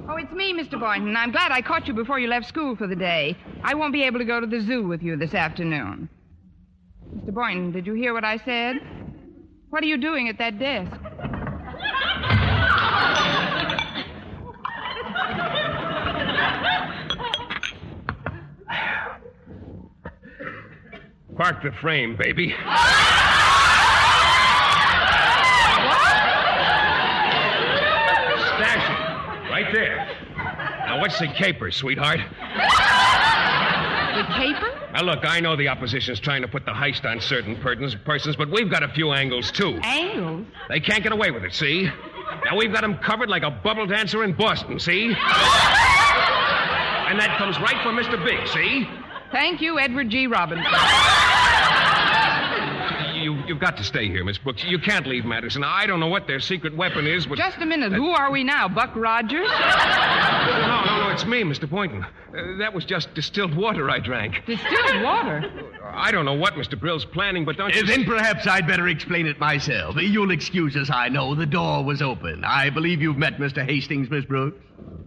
Oh, 0.09 0.15
it's 0.17 0.31
me, 0.31 0.53
Mr. 0.53 0.79
Boynton. 0.79 1.15
I'm 1.17 1.31
glad 1.31 1.51
I 1.51 1.61
caught 1.61 1.87
you 1.87 1.93
before 1.93 2.19
you 2.19 2.27
left 2.27 2.47
school 2.47 2.75
for 2.75 2.87
the 2.87 2.95
day. 2.95 3.35
I 3.63 3.73
won't 3.73 3.93
be 3.93 4.03
able 4.03 4.19
to 4.19 4.25
go 4.25 4.39
to 4.39 4.47
the 4.47 4.61
zoo 4.61 4.87
with 4.87 5.01
you 5.03 5.15
this 5.17 5.33
afternoon. 5.33 6.07
Mr. 7.13 7.33
Boynton, 7.33 7.71
did 7.71 7.85
you 7.85 7.93
hear 7.93 8.13
what 8.13 8.23
I 8.23 8.37
said? 8.37 8.77
What 9.69 9.83
are 9.83 9.87
you 9.87 9.97
doing 9.97 10.29
at 10.29 10.37
that 10.39 10.59
desk? 10.59 10.91
Park 21.35 21.63
the 21.63 21.71
frame, 21.81 22.15
baby. 22.15 22.53
Stash 28.49 28.89
it. 28.89 29.49
Right 29.49 29.73
there. 29.73 30.07
Now, 30.85 30.99
what's 31.01 31.17
the 31.19 31.27
caper, 31.27 31.71
sweetheart? 31.71 32.19
The 34.15 34.23
caper? 34.35 34.72
Now, 34.93 35.01
look, 35.01 35.21
I 35.23 35.39
know 35.39 35.55
the 35.55 35.69
opposition's 35.69 36.19
trying 36.19 36.43
to 36.43 36.47
put 36.47 36.65
the 36.65 36.71
heist 36.71 37.03
on 37.03 37.19
certain 37.19 37.55
persons, 37.55 38.35
but 38.35 38.51
we've 38.51 38.69
got 38.69 38.83
a 38.83 38.89
few 38.89 39.11
angles, 39.11 39.51
too. 39.51 39.79
Angles? 39.81 40.45
They 40.69 40.79
can't 40.79 41.01
get 41.01 41.11
away 41.11 41.31
with 41.31 41.43
it, 41.43 41.53
see? 41.53 41.89
Now, 42.45 42.55
we've 42.55 42.71
got 42.71 42.81
them 42.81 42.99
covered 42.99 43.27
like 43.29 43.41
a 43.41 43.49
bubble 43.49 43.87
dancer 43.87 44.23
in 44.23 44.33
Boston, 44.33 44.79
see? 44.79 45.05
And 45.05 45.15
that 47.19 47.35
comes 47.39 47.59
right 47.59 47.81
from 47.81 47.95
Mr. 47.97 48.23
Big, 48.23 48.47
see? 48.47 48.87
Thank 49.31 49.61
you, 49.61 49.79
Edward 49.79 50.11
G. 50.11 50.27
Robinson. 50.27 50.71
You, 53.43 53.47
you've 53.49 53.59
got 53.59 53.77
to 53.77 53.83
stay 53.83 54.07
here, 54.07 54.23
Miss 54.23 54.37
Brooks. 54.37 54.63
You 54.63 54.79
can't 54.79 55.05
leave 55.07 55.25
Madison. 55.25 55.63
I 55.63 55.85
don't 55.85 55.99
know 55.99 56.07
what 56.07 56.27
their 56.27 56.39
secret 56.39 56.75
weapon 56.75 57.05
is, 57.07 57.25
but. 57.25 57.37
Just 57.37 57.57
a 57.59 57.65
minute. 57.65 57.91
Who 57.93 58.09
are 58.11 58.31
we 58.31 58.43
now? 58.43 58.67
Buck 58.67 58.95
Rogers? 58.95 59.49
No, 60.43 60.83
no, 60.85 60.97
no, 61.07 61.09
it's 61.09 61.25
me, 61.25 61.43
Mr. 61.43 61.69
Boynton. 61.69 62.03
Uh, 62.03 62.57
that 62.57 62.73
was 62.73 62.83
just 62.85 63.13
distilled 63.13 63.55
water 63.55 63.89
I 63.89 63.99
drank. 63.99 64.45
Distilled 64.45 65.01
water? 65.03 65.69
I 65.83 66.11
don't 66.11 66.25
know 66.25 66.33
what 66.33 66.53
Mr. 66.55 66.77
Brill's 66.79 67.05
planning, 67.05 67.45
but 67.45 67.55
don't 67.57 67.73
you. 67.73 67.81
Uh, 67.83 67.85
then 67.87 68.03
perhaps 68.03 68.45
I'd 68.47 68.67
better 68.67 68.87
explain 68.89 69.25
it 69.27 69.39
myself. 69.39 69.95
You'll 69.97 70.31
excuse 70.31 70.75
us, 70.75 70.89
I 70.91 71.07
know. 71.09 71.33
The 71.35 71.45
door 71.45 71.83
was 71.83 72.01
open. 72.01 72.43
I 72.43 72.69
believe 72.69 73.01
you've 73.01 73.17
met 73.17 73.37
Mr. 73.37 73.65
Hastings, 73.65 74.09
Miss 74.09 74.25
Brooks. 74.25 74.57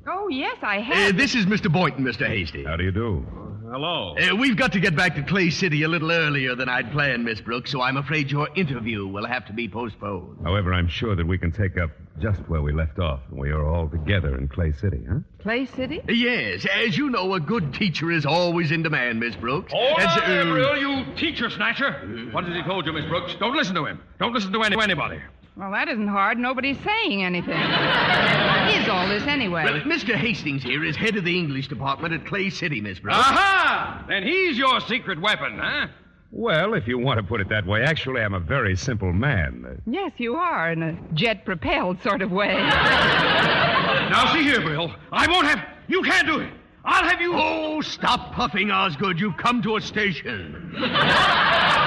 Oh, 0.08 0.28
yes, 0.28 0.56
I 0.62 0.78
Uh, 0.78 0.82
have. 0.82 1.16
this 1.16 1.34
is 1.34 1.46
Mr. 1.46 1.70
Boynton, 1.70 2.04
Mr. 2.04 2.26
Hastings. 2.26 2.66
How 2.66 2.76
do 2.76 2.84
you 2.84 2.92
do? 2.92 3.26
Hello. 3.70 4.14
Uh, 4.16 4.36
we've 4.36 4.56
got 4.56 4.72
to 4.72 4.80
get 4.80 4.94
back 4.94 5.16
to 5.16 5.22
Clay 5.22 5.50
City 5.50 5.82
a 5.82 5.88
little 5.88 6.12
earlier 6.12 6.54
than 6.54 6.68
I'd 6.68 6.92
planned, 6.92 7.24
Miss 7.24 7.40
Brooks, 7.40 7.72
so 7.72 7.80
I'm 7.82 7.96
afraid 7.96 8.30
your 8.30 8.48
interview 8.54 9.06
will 9.06 9.26
have 9.26 9.44
to 9.46 9.52
be 9.52 9.68
postponed. 9.68 10.38
However, 10.44 10.72
I'm 10.72 10.86
sure 10.86 11.16
that 11.16 11.26
we 11.26 11.36
can 11.36 11.50
take 11.50 11.76
up 11.76 11.90
just 12.20 12.38
where 12.48 12.62
we 12.62 12.72
left 12.72 13.00
off. 13.00 13.20
We 13.30 13.50
are 13.50 13.66
all 13.66 13.88
together 13.88 14.38
in 14.38 14.46
Clay 14.46 14.70
City, 14.72 15.04
huh? 15.08 15.18
Clay 15.40 15.66
City? 15.66 16.00
Yes, 16.08 16.64
as 16.72 16.96
you 16.96 17.10
know, 17.10 17.34
a 17.34 17.40
good 17.40 17.74
teacher 17.74 18.12
is 18.12 18.24
always 18.24 18.70
in 18.70 18.84
demand, 18.84 19.18
Miss 19.18 19.34
Brooks. 19.34 19.72
Hold 19.72 19.98
As, 19.98 20.16
on 20.22 20.30
uh, 20.30 20.44
Brill, 20.44 20.76
you 20.78 21.04
teacher 21.16 21.50
snatcher. 21.50 21.92
What 22.30 22.44
has 22.44 22.54
he 22.54 22.62
told 22.62 22.86
you, 22.86 22.92
Miss 22.92 23.06
Brooks? 23.06 23.34
Don't 23.40 23.56
listen 23.56 23.74
to 23.74 23.84
him. 23.84 24.00
Don't 24.20 24.32
listen 24.32 24.52
to 24.52 24.62
any, 24.62 24.80
anybody. 24.80 25.20
Well, 25.56 25.72
that 25.72 25.88
isn't 25.88 26.08
hard. 26.08 26.38
Nobody's 26.38 26.78
saying 26.84 27.24
anything. 27.24 27.56
what 28.88 28.94
is 28.94 29.02
all 29.02 29.08
this 29.08 29.28
anyway? 29.28 29.64
Well, 29.64 29.80
Mr. 29.80 30.14
Hastings 30.14 30.62
here 30.62 30.84
is 30.84 30.96
head 30.96 31.16
of 31.16 31.24
the 31.24 31.36
English 31.36 31.68
department 31.68 32.14
at 32.14 32.26
Clay 32.26 32.50
City, 32.50 32.80
Miss 32.80 32.98
Brooks. 32.98 33.18
Aha! 33.18 34.04
Then 34.08 34.22
he's 34.22 34.56
your 34.56 34.80
secret 34.80 35.20
weapon, 35.20 35.58
huh? 35.58 35.88
Well, 36.32 36.74
if 36.74 36.86
you 36.86 36.98
want 36.98 37.18
to 37.18 37.22
put 37.22 37.40
it 37.40 37.48
that 37.48 37.66
way, 37.66 37.82
actually, 37.82 38.20
I'm 38.20 38.34
a 38.34 38.40
very 38.40 38.76
simple 38.76 39.12
man. 39.12 39.80
Yes, 39.86 40.12
you 40.18 40.34
are, 40.34 40.72
in 40.72 40.82
a 40.82 40.98
jet 41.14 41.44
propelled 41.44 42.02
sort 42.02 42.22
of 42.22 42.30
way. 42.30 42.54
Now, 44.06 44.32
see 44.32 44.44
here, 44.44 44.60
Brill. 44.60 44.94
I 45.10 45.26
won't 45.26 45.48
have. 45.48 45.66
You 45.88 46.00
can't 46.02 46.28
do 46.28 46.38
it. 46.38 46.52
I'll 46.84 47.08
have 47.08 47.20
you. 47.20 47.32
Oh, 47.34 47.80
stop 47.80 48.32
puffing, 48.32 48.70
Osgood. 48.70 49.18
You've 49.18 49.36
come 49.36 49.62
to 49.62 49.76
a 49.76 49.80
station. 49.80 50.72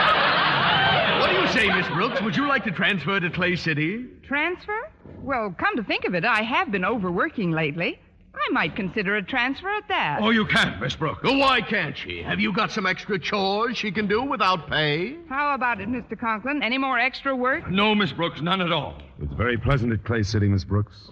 what 1.50 1.62
do 1.62 1.66
you 1.66 1.72
say, 1.72 1.78
Miss 1.78 1.88
Brooks? 1.90 2.22
Would 2.22 2.36
you 2.36 2.48
like 2.48 2.64
to 2.66 2.72
transfer 2.72 3.20
to 3.20 3.30
Clay 3.30 3.56
City? 3.56 4.06
transfer? 4.24 4.92
Well, 5.22 5.56
come 5.58 5.76
to 5.78 5.84
think 5.84 6.06
of 6.06 6.14
it, 6.14 6.24
I 6.24 6.44
have 6.44 6.72
been 6.72 6.86
overworking 6.86 7.52
lately. 7.52 8.00
I 8.36 8.52
might 8.52 8.76
consider 8.76 9.16
a 9.16 9.24
transfer 9.24 9.68
at 9.70 9.88
that. 9.88 10.20
Oh, 10.22 10.30
you 10.30 10.46
can't, 10.46 10.80
Miss 10.80 10.96
Brooks. 10.96 11.22
Oh, 11.24 11.38
why 11.40 11.62
can't 11.62 11.98
she? 11.98 12.22
Have 12.22 12.40
you 12.40 12.54
got 12.54 12.72
some 12.72 12.86
extra 12.86 13.18
chores 13.18 13.76
she 13.76 13.92
can 13.92 14.08
do 14.08 14.22
without 14.22 14.70
pay? 14.70 15.18
How 15.28 15.56
about 15.56 15.82
it, 15.82 15.90
Mr. 15.90 16.18
Conklin? 16.18 16.62
Any 16.62 16.78
more 16.78 17.00
extra 17.00 17.36
work? 17.36 17.70
No, 17.70 17.96
Miss 17.96 18.14
Brooks, 18.14 18.40
none 18.42 18.62
at 18.62 18.72
all. 18.72 19.02
It's 19.20 19.34
very 19.34 19.58
pleasant 19.58 19.92
at 19.92 20.04
Clay 20.06 20.22
City, 20.24 20.48
Miss 20.48 20.64
Brooks. 20.64 21.10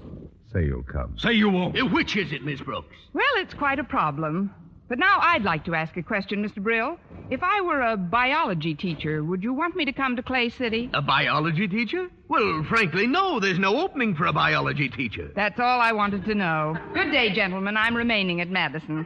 Say 0.54 0.66
you'll 0.66 0.84
come. 0.84 1.18
Say 1.18 1.34
you 1.34 1.50
won't. 1.50 1.78
Uh, 1.78 1.86
Which 1.88 2.16
is 2.16 2.32
it, 2.32 2.44
Miss 2.46 2.62
Brooks? 2.62 2.96
Well, 3.14 3.26
it's 3.38 3.56
quite 3.56 3.80
a 3.80 3.84
problem. 3.84 4.54
But 4.90 5.00
now 5.00 5.20
I'd 5.22 5.44
like 5.44 5.66
to 5.66 5.76
ask 5.76 5.98
a 5.98 6.04
question, 6.04 6.44
Mr. 6.44 6.64
Brill. 6.64 6.98
If 7.30 7.44
I 7.44 7.60
were 7.62 7.82
a 7.82 7.98
biology 7.98 8.74
teacher, 8.74 9.22
would 9.24 9.44
you 9.44 9.54
want 9.54 9.76
me 9.76 9.84
to 9.84 9.92
come 9.92 10.16
to 10.16 10.24
Clay 10.24 10.50
City? 10.50 10.90
A 10.94 11.02
biology 11.02 11.68
teacher? 11.68 12.08
Well, 12.30 12.64
frankly, 12.70 13.06
no. 13.06 13.40
There's 13.42 13.60
no 13.60 13.82
opening 13.82 14.16
for 14.16 14.28
a 14.28 14.34
biology 14.34 14.88
teacher. 14.88 15.32
That's 15.36 15.60
all 15.60 15.82
I 15.82 15.92
wanted 15.92 16.24
to 16.26 16.36
know. 16.36 16.78
Good 16.94 17.12
day, 17.12 17.34
gentlemen. 17.34 17.76
I'm 17.76 17.98
remaining 17.98 18.40
at 18.40 18.50
Madison. 18.50 19.06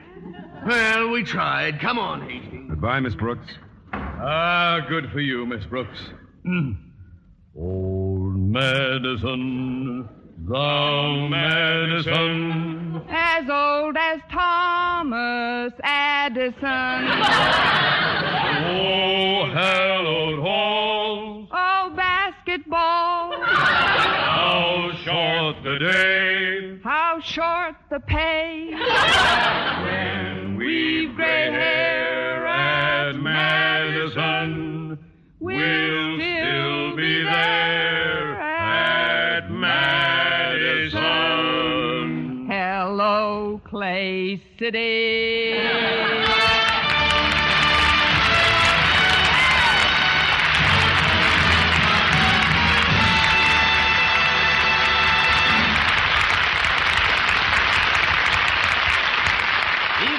Well, 0.68 1.10
we 1.10 1.24
tried. 1.24 1.80
Come 1.80 1.98
on, 1.98 2.30
Hastings. 2.30 2.70
Goodbye, 2.70 3.00
Miss 3.00 3.16
Brooks. 3.16 3.52
Ah, 3.94 4.86
good 4.88 5.10
for 5.12 5.20
you, 5.20 5.48
Miss 5.48 5.66
Brooks. 5.66 6.00
Hmm. 6.46 6.74
Old 7.58 8.36
Madison, 8.38 10.08
thou 10.48 11.28
Madison. 11.28 13.02
As 13.10 13.50
old 13.50 13.96
as 13.98 14.20
Thomas 14.32 15.74
Addison. 15.84 17.08
Oh, 18.64 19.46
hallowed 19.54 20.40
halls, 20.40 21.48
Oh, 21.52 21.92
basketball. 21.96 23.34
how 23.44 24.92
short 25.04 25.64
the 25.64 25.80
day 25.80 26.80
How 26.84 27.20
short 27.22 27.76
the 27.90 28.00
pay. 28.00 28.72
when 29.84 30.56
we've 30.58 31.16
gray 31.16 31.52
hair 31.52 32.46
at 32.48 33.16
Madison. 33.16 34.71
Hello, 44.02 44.38
City. 44.58 44.78
Eve 44.78 45.62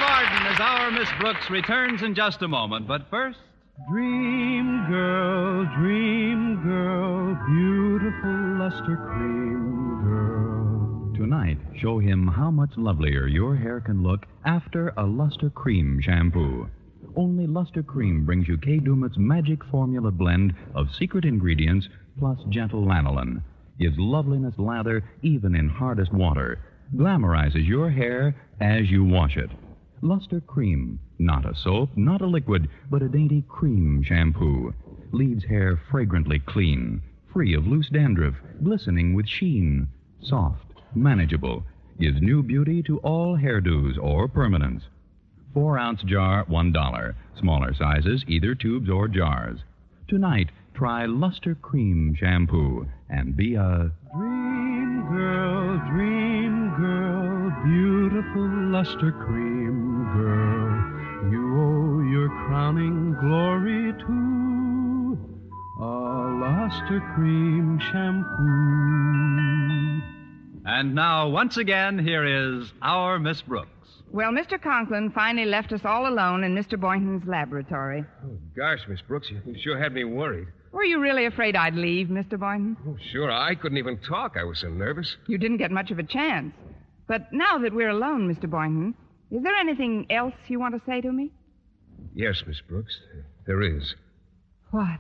Arden 0.01 0.47
as 0.47 0.61
our 0.61 0.93
Miss 0.93 1.09
Brooks 1.19 1.51
returns 1.51 2.03
in 2.03 2.15
just 2.15 2.43
a 2.43 2.49
moment, 2.49 2.87
but 2.87 3.11
first. 3.11 3.41
Dream 3.91 4.87
girl, 4.89 5.65
dream 5.77 6.63
girl, 6.63 7.35
beautiful 7.49 8.59
luster 8.61 8.97
cream 8.97 10.05
girl. 10.05 10.72
Tonight, 11.23 11.59
show 11.77 12.01
him 12.01 12.27
how 12.27 12.51
much 12.51 12.77
lovelier 12.77 13.29
your 13.29 13.55
hair 13.55 13.81
can 13.81 14.03
look 14.03 14.27
after 14.45 14.89
a 14.97 15.07
Luster 15.07 15.51
Cream 15.51 16.01
shampoo. 16.01 16.69
Only 17.15 17.47
Luster 17.47 17.85
Cream 17.85 18.27
brings 18.27 18.49
you 18.49 18.59
Kay 18.59 18.81
Daumit's 18.81 19.17
magic 19.17 19.63
formula 19.67 20.11
blend 20.11 20.53
of 20.75 20.93
secret 20.93 21.25
ingredients 21.25 21.89
plus 22.19 22.41
gentle 22.49 22.85
lanolin. 22.85 23.41
Gives 23.79 23.97
loveliness 23.99 24.59
lather 24.59 25.05
even 25.23 25.55
in 25.55 25.69
hardest 25.69 26.13
water. 26.13 26.59
Glamorizes 26.97 27.69
your 27.69 27.89
hair 27.89 28.35
as 28.61 28.91
you 28.91 29.05
wash 29.05 29.37
it. 29.37 29.51
Luster 30.01 30.41
Cream. 30.41 30.99
Not 31.21 31.49
a 31.49 31.55
soap, 31.55 31.91
not 31.97 32.21
a 32.21 32.27
liquid, 32.27 32.69
but 32.91 33.01
a 33.01 33.09
dainty 33.09 33.45
cream 33.49 34.03
shampoo. 34.03 34.75
Leaves 35.13 35.45
hair 35.45 35.81
fragrantly 35.89 36.41
clean, 36.41 37.01
free 37.33 37.55
of 37.55 37.65
loose 37.65 37.91
dandruff, 37.91 38.35
glistening 38.65 39.15
with 39.15 39.29
sheen. 39.29 39.87
Soft, 40.25 40.62
manageable. 40.95 41.65
Gives 42.01 42.21
new 42.21 42.43
beauty 42.43 42.83
to 42.85 42.99
all 42.99 43.37
hairdos 43.37 43.99
or 44.01 44.29
permanents. 44.29 44.83
Four 45.55 45.79
ounce 45.79 46.03
jar, 46.03 46.45
one 46.49 46.73
dollar. 46.73 47.15
Smaller 47.39 47.75
sizes, 47.75 48.25
either 48.27 48.55
tubes 48.55 48.89
or 48.89 49.09
jars. 49.09 49.61
Tonight, 50.09 50.51
try 50.75 51.07
Luster 51.07 51.55
Cream 51.55 52.17
Shampoo 52.19 52.87
and 53.11 53.37
be 53.37 53.55
a 53.55 53.93
Dream 54.15 55.07
girl, 55.11 55.79
dream 55.91 56.75
girl, 56.77 57.51
beautiful 57.65 58.49
luster 58.71 59.13
cream 59.13 60.05
girl. 60.15 61.31
You 61.31 61.43
owe 61.61 62.01
your 62.11 62.29
crowning 62.47 63.15
glory 63.21 63.93
to 63.93 65.19
a 65.81 65.85
luster 66.41 67.01
cream 67.15 67.79
shampoo. 67.93 69.02
And 70.83 70.97
now, 70.97 71.29
once 71.29 71.59
again, 71.59 71.97
here 71.97 72.25
is 72.25 72.73
our 72.83 73.21
Miss 73.21 73.41
Brooks. 73.41 73.71
Well, 74.11 74.33
Mr. 74.33 74.61
Conklin 74.61 75.13
finally 75.13 75.47
left 75.47 75.73
us 75.73 75.83
all 75.85 76.09
alone 76.09 76.43
in 76.43 76.57
Mr. 76.57 76.79
Boynton's 76.79 77.25
laboratory. 77.25 78.05
Oh, 78.27 78.37
gosh, 78.57 78.81
Miss 78.89 79.01
Brooks, 79.01 79.31
you 79.31 79.41
sure 79.63 79.79
had 79.79 79.93
me 79.93 80.03
worried. 80.03 80.49
Were 80.73 80.83
you 80.83 81.01
really 81.01 81.27
afraid 81.27 81.55
I'd 81.55 81.77
leave, 81.77 82.09
Mr. 82.09 82.37
Boynton? 82.37 82.77
Oh, 82.85 82.97
sure, 83.13 83.31
I 83.31 83.55
couldn't 83.55 83.79
even 83.79 83.97
talk. 83.99 84.35
I 84.37 84.43
was 84.43 84.59
so 84.59 84.71
nervous. 84.71 85.17
You 85.29 85.39
didn't 85.39 85.59
get 85.59 85.71
much 85.71 85.93
of 85.93 86.01
a 86.01 86.03
chance. 86.03 86.53
But 87.07 87.33
now 87.33 87.59
that 87.59 87.73
we're 87.73 87.91
alone, 87.91 88.29
Mr. 88.29 88.51
Boynton, 88.51 88.97
is 89.31 89.45
there 89.45 89.55
anything 89.55 90.07
else 90.11 90.35
you 90.49 90.59
want 90.59 90.75
to 90.75 90.81
say 90.85 91.01
to 91.01 91.13
me? 91.13 91.31
Yes, 92.13 92.43
Miss 92.45 92.61
Brooks, 92.69 92.99
there 93.47 93.63
is. 93.63 93.95
What? 94.73 94.99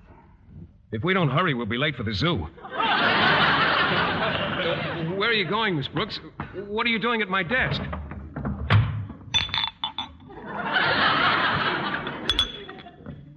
If 0.92 1.02
we 1.02 1.12
don't 1.12 1.30
hurry, 1.30 1.54
we'll 1.54 1.66
be 1.66 1.76
late 1.76 1.96
for 1.96 2.04
the 2.04 2.14
zoo. 2.14 2.46
Where 5.22 5.30
are 5.30 5.34
you 5.34 5.48
going, 5.48 5.76
Miss 5.76 5.86
Brooks? 5.86 6.18
What 6.66 6.84
are 6.84 6.88
you 6.88 6.98
doing 6.98 7.22
at 7.22 7.28
my 7.28 7.44
desk? 7.44 7.80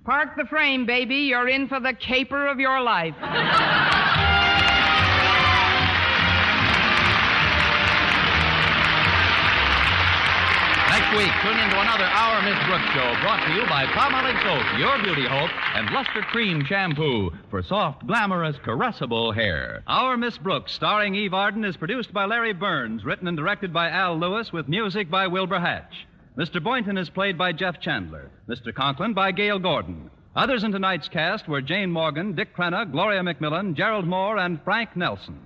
Park 0.03 0.29
the 0.35 0.45
frame, 0.49 0.87
baby. 0.87 1.17
You're 1.17 1.47
in 1.47 1.67
for 1.67 1.79
the 1.79 1.93
caper 1.93 2.47
of 2.47 2.59
your 2.59 2.81
life. 2.81 3.13
Week, 11.15 11.31
tune 11.41 11.57
in 11.57 11.69
to 11.69 11.79
another 11.79 12.03
Our 12.03 12.41
Miss 12.41 12.61
Brooks 12.67 12.91
show 12.91 13.15
brought 13.21 13.41
to 13.47 13.53
you 13.53 13.65
by 13.67 13.85
Palmolive 13.85 14.41
Soap, 14.43 14.77
your 14.77 15.01
beauty 15.01 15.25
hope, 15.25 15.49
and 15.73 15.89
Luster 15.91 16.21
Cream 16.23 16.65
Shampoo 16.65 17.31
for 17.49 17.63
soft, 17.63 18.05
glamorous, 18.05 18.57
caressable 18.57 19.33
hair. 19.33 19.81
Our 19.87 20.17
Miss 20.17 20.37
Brooks, 20.37 20.73
starring 20.73 21.15
Eve 21.15 21.33
Arden, 21.33 21.63
is 21.63 21.77
produced 21.77 22.11
by 22.11 22.25
Larry 22.25 22.51
Berns, 22.51 23.05
written 23.05 23.29
and 23.29 23.37
directed 23.37 23.71
by 23.71 23.89
Al 23.91 24.19
Lewis, 24.19 24.51
with 24.51 24.67
music 24.67 25.09
by 25.09 25.27
Wilbur 25.27 25.59
Hatch. 25.59 26.05
Mr. 26.37 26.61
Boynton 26.61 26.97
is 26.97 27.09
played 27.09 27.37
by 27.37 27.53
Jeff 27.53 27.79
Chandler. 27.79 28.29
Mr. 28.49 28.75
Conklin 28.75 29.13
by 29.13 29.31
Gale 29.31 29.59
Gordon. 29.59 30.09
Others 30.35 30.65
in 30.65 30.73
tonight's 30.73 31.07
cast 31.07 31.47
were 31.47 31.61
Jane 31.61 31.91
Morgan, 31.91 32.35
Dick 32.35 32.53
Crenna, 32.53 32.91
Gloria 32.91 33.21
McMillan, 33.21 33.73
Gerald 33.73 34.05
Moore, 34.05 34.37
and 34.37 34.61
Frank 34.65 34.97
Nelson. 34.97 35.39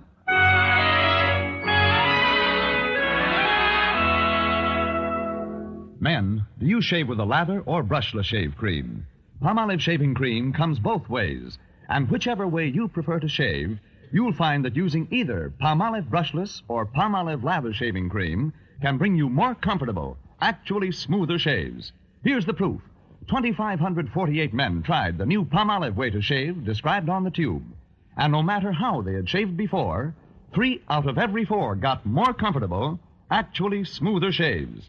Men, 6.02 6.46
do 6.58 6.64
you 6.64 6.80
shave 6.80 7.08
with 7.08 7.20
a 7.20 7.26
lather 7.26 7.60
or 7.66 7.82
brushless 7.82 8.24
shave 8.24 8.56
cream? 8.56 9.06
Palmolive 9.42 9.82
shaving 9.82 10.14
cream 10.14 10.50
comes 10.50 10.78
both 10.78 11.10
ways, 11.10 11.58
and 11.90 12.08
whichever 12.08 12.48
way 12.48 12.68
you 12.68 12.88
prefer 12.88 13.20
to 13.20 13.28
shave, 13.28 13.78
you'll 14.10 14.32
find 14.32 14.64
that 14.64 14.76
using 14.76 15.06
either 15.10 15.52
Palmolive 15.60 16.08
brushless 16.08 16.62
or 16.68 16.86
Palmolive 16.86 17.44
lather 17.44 17.74
shaving 17.74 18.08
cream 18.08 18.50
can 18.80 18.96
bring 18.96 19.14
you 19.14 19.28
more 19.28 19.54
comfortable, 19.54 20.16
actually 20.40 20.90
smoother 20.90 21.38
shaves. 21.38 21.92
Here's 22.24 22.46
the 22.46 22.54
proof. 22.54 22.80
2,548 23.26 24.54
men 24.54 24.82
tried 24.82 25.18
the 25.18 25.26
new 25.26 25.44
Palmolive 25.44 25.96
way 25.96 26.08
to 26.08 26.22
shave 26.22 26.64
described 26.64 27.10
on 27.10 27.24
the 27.24 27.30
tube. 27.30 27.74
And 28.16 28.32
no 28.32 28.42
matter 28.42 28.72
how 28.72 29.02
they 29.02 29.12
had 29.12 29.28
shaved 29.28 29.54
before, 29.54 30.14
three 30.54 30.80
out 30.88 31.06
of 31.06 31.18
every 31.18 31.44
four 31.44 31.76
got 31.76 32.06
more 32.06 32.32
comfortable, 32.32 32.98
actually 33.30 33.84
smoother 33.84 34.32
shaves. 34.32 34.88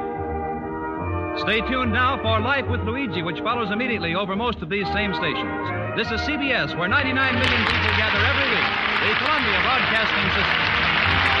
Stay 1.39 1.61
tuned 1.61 1.93
now 1.93 2.21
for 2.21 2.39
Life 2.41 2.67
with 2.67 2.81
Luigi, 2.81 3.21
which 3.21 3.39
follows 3.39 3.71
immediately 3.71 4.15
over 4.15 4.35
most 4.35 4.61
of 4.61 4.69
these 4.69 4.85
same 4.91 5.13
stations. 5.13 5.95
This 5.95 6.11
is 6.11 6.19
CBS, 6.27 6.77
where 6.77 6.89
99 6.89 7.15
million 7.15 7.61
people 7.65 7.93
gather 7.95 8.19
every 8.19 8.47
week. 8.51 8.67
The 8.99 9.15
Columbia 9.23 9.61
Broadcasting 9.63 10.27
System. 10.35 11.40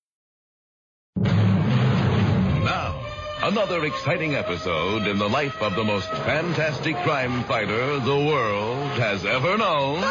Another 3.43 3.85
exciting 3.85 4.35
episode 4.35 5.07
in 5.07 5.17
the 5.17 5.27
life 5.27 5.55
of 5.61 5.75
the 5.75 5.83
most 5.83 6.07
fantastic 6.09 6.95
crime 7.03 7.43
fighter 7.45 7.99
the 7.99 8.25
world 8.27 8.87
has 8.99 9.25
ever 9.25 9.57
known. 9.57 10.01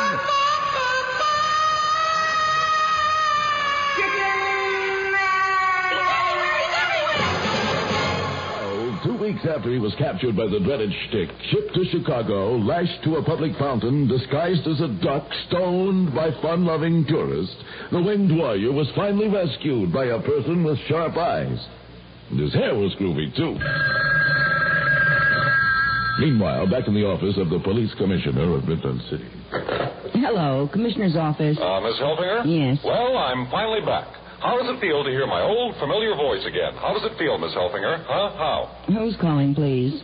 Oh, 8.62 9.00
Two 9.04 9.16
weeks 9.16 9.44
after 9.46 9.70
he 9.72 9.78
was 9.78 9.94
captured 9.96 10.36
by 10.36 10.46
the 10.46 10.60
dreaded 10.60 10.92
Shtick, 10.92 11.30
shipped 11.50 11.74
to 11.74 11.84
Chicago, 11.86 12.56
lashed 12.56 13.02
to 13.04 13.16
a 13.16 13.22
public 13.24 13.56
fountain, 13.58 14.06
disguised 14.08 14.66
as 14.66 14.80
a 14.80 14.88
duck, 14.88 15.26
stoned 15.48 16.14
by 16.14 16.30
fun-loving 16.42 17.06
tourists, 17.06 17.56
the 17.92 18.02
winged 18.02 18.36
warrior 18.36 18.72
was 18.72 18.90
finally 18.94 19.28
rescued 19.28 19.92
by 19.92 20.06
a 20.06 20.20
person 20.20 20.64
with 20.64 20.78
sharp 20.88 21.16
eyes. 21.16 21.58
And 22.30 22.38
his 22.40 22.52
hair 22.54 22.74
was 22.74 22.94
groovy, 23.00 23.34
too. 23.34 23.58
Meanwhile, 26.20 26.68
back 26.70 26.86
in 26.86 26.94
the 26.94 27.04
office 27.06 27.36
of 27.38 27.48
the 27.50 27.58
police 27.60 27.92
commissioner 27.96 28.54
of 28.56 28.68
Midland 28.68 29.00
City. 29.10 29.26
Hello, 30.20 30.68
Commissioner's 30.72 31.16
office. 31.16 31.56
Uh, 31.58 31.80
Miss 31.80 31.96
Helfinger? 31.98 32.44
Yes. 32.44 32.78
Well, 32.84 33.16
I'm 33.16 33.48
finally 33.50 33.80
back. 33.80 34.06
How 34.40 34.56
does 34.60 34.68
it 34.76 34.80
feel 34.80 35.02
to 35.04 35.10
hear 35.10 35.26
my 35.26 35.40
old 35.42 35.74
familiar 35.80 36.14
voice 36.14 36.44
again? 36.46 36.74
How 36.76 36.92
does 36.92 37.04
it 37.10 37.16
feel, 37.18 37.38
Miss 37.38 37.52
Helfinger? 37.52 38.04
Huh? 38.06 38.30
How? 38.36 38.84
Who's 38.86 39.16
calling, 39.20 39.54
please? 39.54 40.00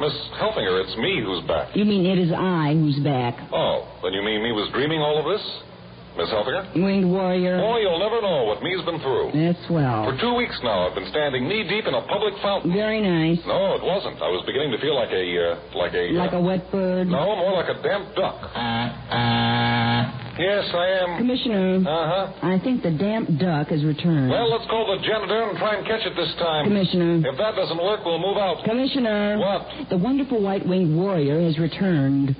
Miss 0.00 0.12
Helfinger, 0.40 0.84
it's 0.84 0.96
me 0.98 1.22
who's 1.24 1.46
back. 1.48 1.74
You 1.76 1.84
mean 1.84 2.04
it 2.04 2.18
is 2.18 2.32
I 2.32 2.74
who's 2.74 2.98
back? 3.00 3.34
Oh, 3.52 3.86
then 4.02 4.12
you 4.12 4.22
mean 4.22 4.42
me 4.42 4.52
was 4.52 4.68
dreaming 4.72 5.00
all 5.00 5.18
of 5.20 5.26
this? 5.32 5.44
Miss 6.16 6.30
Helfinger? 6.30 6.74
Winged 6.78 7.10
warrior. 7.10 7.58
Oh, 7.58 7.76
you'll 7.76 7.98
never 7.98 8.22
know 8.22 8.44
what 8.46 8.62
me's 8.62 8.78
been 8.86 9.00
through. 9.02 9.34
That's 9.34 9.66
well. 9.68 10.06
For 10.06 10.14
two 10.20 10.34
weeks 10.38 10.54
now, 10.62 10.86
I've 10.86 10.94
been 10.94 11.10
standing 11.10 11.48
knee 11.48 11.66
deep 11.66 11.86
in 11.86 11.94
a 11.94 12.02
public 12.06 12.34
fountain. 12.40 12.70
Very 12.72 13.02
nice. 13.02 13.42
No, 13.46 13.74
it 13.74 13.82
wasn't. 13.82 14.22
I 14.22 14.30
was 14.30 14.46
beginning 14.46 14.70
to 14.70 14.78
feel 14.78 14.94
like 14.94 15.10
a, 15.10 15.24
uh, 15.26 15.78
like 15.78 15.94
a. 15.94 16.14
Like 16.14 16.32
a 16.32 16.40
wet 16.40 16.70
bird. 16.70 17.08
No, 17.10 17.34
more 17.34 17.52
like 17.58 17.66
a 17.66 17.82
damp 17.82 18.14
duck. 18.14 18.38
Yes, 20.38 20.66
I 20.74 20.86
am. 21.02 21.18
Commissioner. 21.18 21.78
Uh 21.82 22.30
huh. 22.30 22.46
I 22.46 22.58
think 22.62 22.82
the 22.82 22.90
damp 22.90 23.30
duck 23.38 23.68
has 23.68 23.84
returned. 23.84 24.30
Well, 24.30 24.50
let's 24.50 24.66
call 24.70 24.86
the 24.86 25.02
janitor 25.06 25.50
and 25.50 25.58
try 25.58 25.76
and 25.78 25.86
catch 25.86 26.06
it 26.06 26.14
this 26.16 26.34
time. 26.38 26.66
Commissioner. 26.66 27.22
If 27.26 27.38
that 27.38 27.54
doesn't 27.54 27.78
work, 27.78 28.04
we'll 28.04 28.18
move 28.18 28.36
out. 28.36 28.64
Commissioner. 28.64 29.38
What? 29.38 29.90
The 29.90 29.98
wonderful 29.98 30.42
white-winged 30.42 30.94
warrior 30.94 31.40
has 31.42 31.58
returned. 31.58 32.34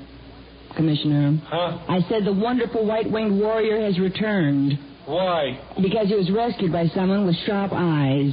Commissioner. 0.76 1.38
Huh? 1.46 1.78
I 1.88 2.00
said 2.08 2.24
the 2.24 2.32
wonderful 2.32 2.86
white-winged 2.86 3.38
warrior 3.40 3.80
has 3.84 3.98
returned. 3.98 4.78
Why? 5.06 5.60
Because 5.80 6.08
he 6.08 6.14
was 6.14 6.30
rescued 6.30 6.72
by 6.72 6.86
someone 6.88 7.26
with 7.26 7.36
sharp 7.46 7.72
eyes. 7.74 8.32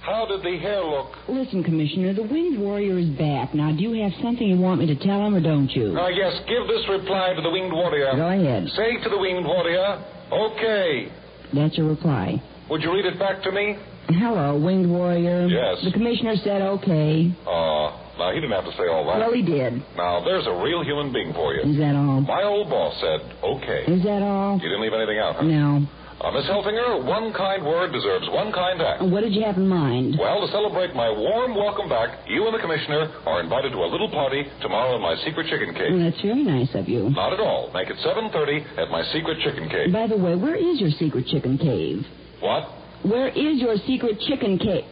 How 0.00 0.26
did 0.26 0.42
the 0.42 0.58
hair 0.58 0.82
look? 0.82 1.12
Listen, 1.28 1.62
Commissioner, 1.62 2.12
the 2.12 2.24
winged 2.24 2.58
warrior 2.58 2.98
is 2.98 3.08
back. 3.10 3.54
Now, 3.54 3.70
do 3.70 3.82
you 3.82 4.02
have 4.02 4.12
something 4.20 4.44
you 4.46 4.58
want 4.58 4.80
me 4.80 4.86
to 4.86 4.96
tell 4.96 5.24
him, 5.24 5.34
or 5.34 5.40
don't 5.40 5.70
you? 5.70 5.96
Uh, 5.96 6.08
yes, 6.08 6.40
give 6.48 6.66
this 6.66 6.82
reply 6.88 7.34
to 7.36 7.42
the 7.42 7.50
winged 7.50 7.72
warrior. 7.72 8.10
Go 8.16 8.26
ahead. 8.28 8.68
Say 8.70 9.00
to 9.02 9.08
the 9.08 9.18
winged 9.18 9.44
warrior, 9.44 10.02
okay. 10.32 11.12
That's 11.54 11.78
your 11.78 11.88
reply. 11.88 12.42
Would 12.68 12.82
you 12.82 12.92
read 12.92 13.04
it 13.06 13.18
back 13.18 13.42
to 13.44 13.52
me? 13.52 13.76
Hello, 14.08 14.58
winged 14.58 14.90
warrior. 14.90 15.46
Yes. 15.46 15.84
The 15.84 15.92
commissioner 15.92 16.34
said 16.42 16.62
okay. 16.62 17.32
Uh, 17.46 18.01
now, 18.18 18.30
he 18.32 18.40
didn't 18.40 18.52
have 18.52 18.64
to 18.64 18.72
say 18.76 18.86
all 18.88 19.06
that. 19.08 19.18
Well, 19.18 19.32
he 19.32 19.42
did. 19.42 19.82
Now, 19.96 20.22
there's 20.24 20.46
a 20.46 20.52
real 20.62 20.84
human 20.84 21.12
being 21.12 21.32
for 21.32 21.54
you. 21.54 21.62
Is 21.62 21.78
that 21.78 21.94
all? 21.96 22.20
My 22.20 22.42
old 22.44 22.68
boss 22.68 22.94
said, 23.00 23.20
okay. 23.42 23.84
Is 23.88 24.02
that 24.04 24.22
all? 24.22 24.56
You 24.56 24.68
didn't 24.68 24.82
leave 24.82 24.92
anything 24.92 25.18
out, 25.18 25.36
huh? 25.36 25.42
No. 25.42 25.86
Uh, 26.22 26.30
Miss 26.30 26.46
Helfinger, 26.46 27.02
one 27.04 27.32
kind 27.32 27.66
word 27.66 27.90
deserves 27.90 28.28
one 28.30 28.52
kind 28.52 28.80
act. 28.80 29.02
What 29.02 29.22
did 29.22 29.34
you 29.34 29.42
have 29.42 29.56
in 29.56 29.66
mind? 29.66 30.14
Well, 30.20 30.46
to 30.46 30.52
celebrate 30.52 30.94
my 30.94 31.10
warm 31.10 31.56
welcome 31.56 31.88
back, 31.88 32.28
you 32.28 32.46
and 32.46 32.54
the 32.54 32.60
commissioner 32.60 33.10
are 33.26 33.40
invited 33.42 33.72
to 33.72 33.78
a 33.78 33.88
little 33.90 34.08
party 34.08 34.44
tomorrow 34.60 34.94
in 34.94 35.02
my 35.02 35.16
secret 35.24 35.48
chicken 35.50 35.74
cave. 35.74 35.90
Well, 35.90 36.04
that's 36.10 36.22
very 36.22 36.44
nice 36.44 36.70
of 36.74 36.88
you. 36.88 37.10
Not 37.10 37.32
at 37.32 37.40
all. 37.40 37.72
Make 37.74 37.90
it 37.90 37.96
7.30 38.06 38.78
at 38.78 38.88
my 38.90 39.02
secret 39.10 39.38
chicken 39.42 39.68
cave. 39.68 39.92
By 39.92 40.06
the 40.06 40.16
way, 40.16 40.36
where 40.36 40.54
is 40.54 40.80
your 40.80 40.90
secret 40.90 41.26
chicken 41.26 41.58
cave? 41.58 42.06
What? 42.38 42.70
Where 43.02 43.26
is 43.28 43.58
your 43.58 43.74
secret 43.84 44.20
chicken 44.28 44.58
cave? 44.60 44.84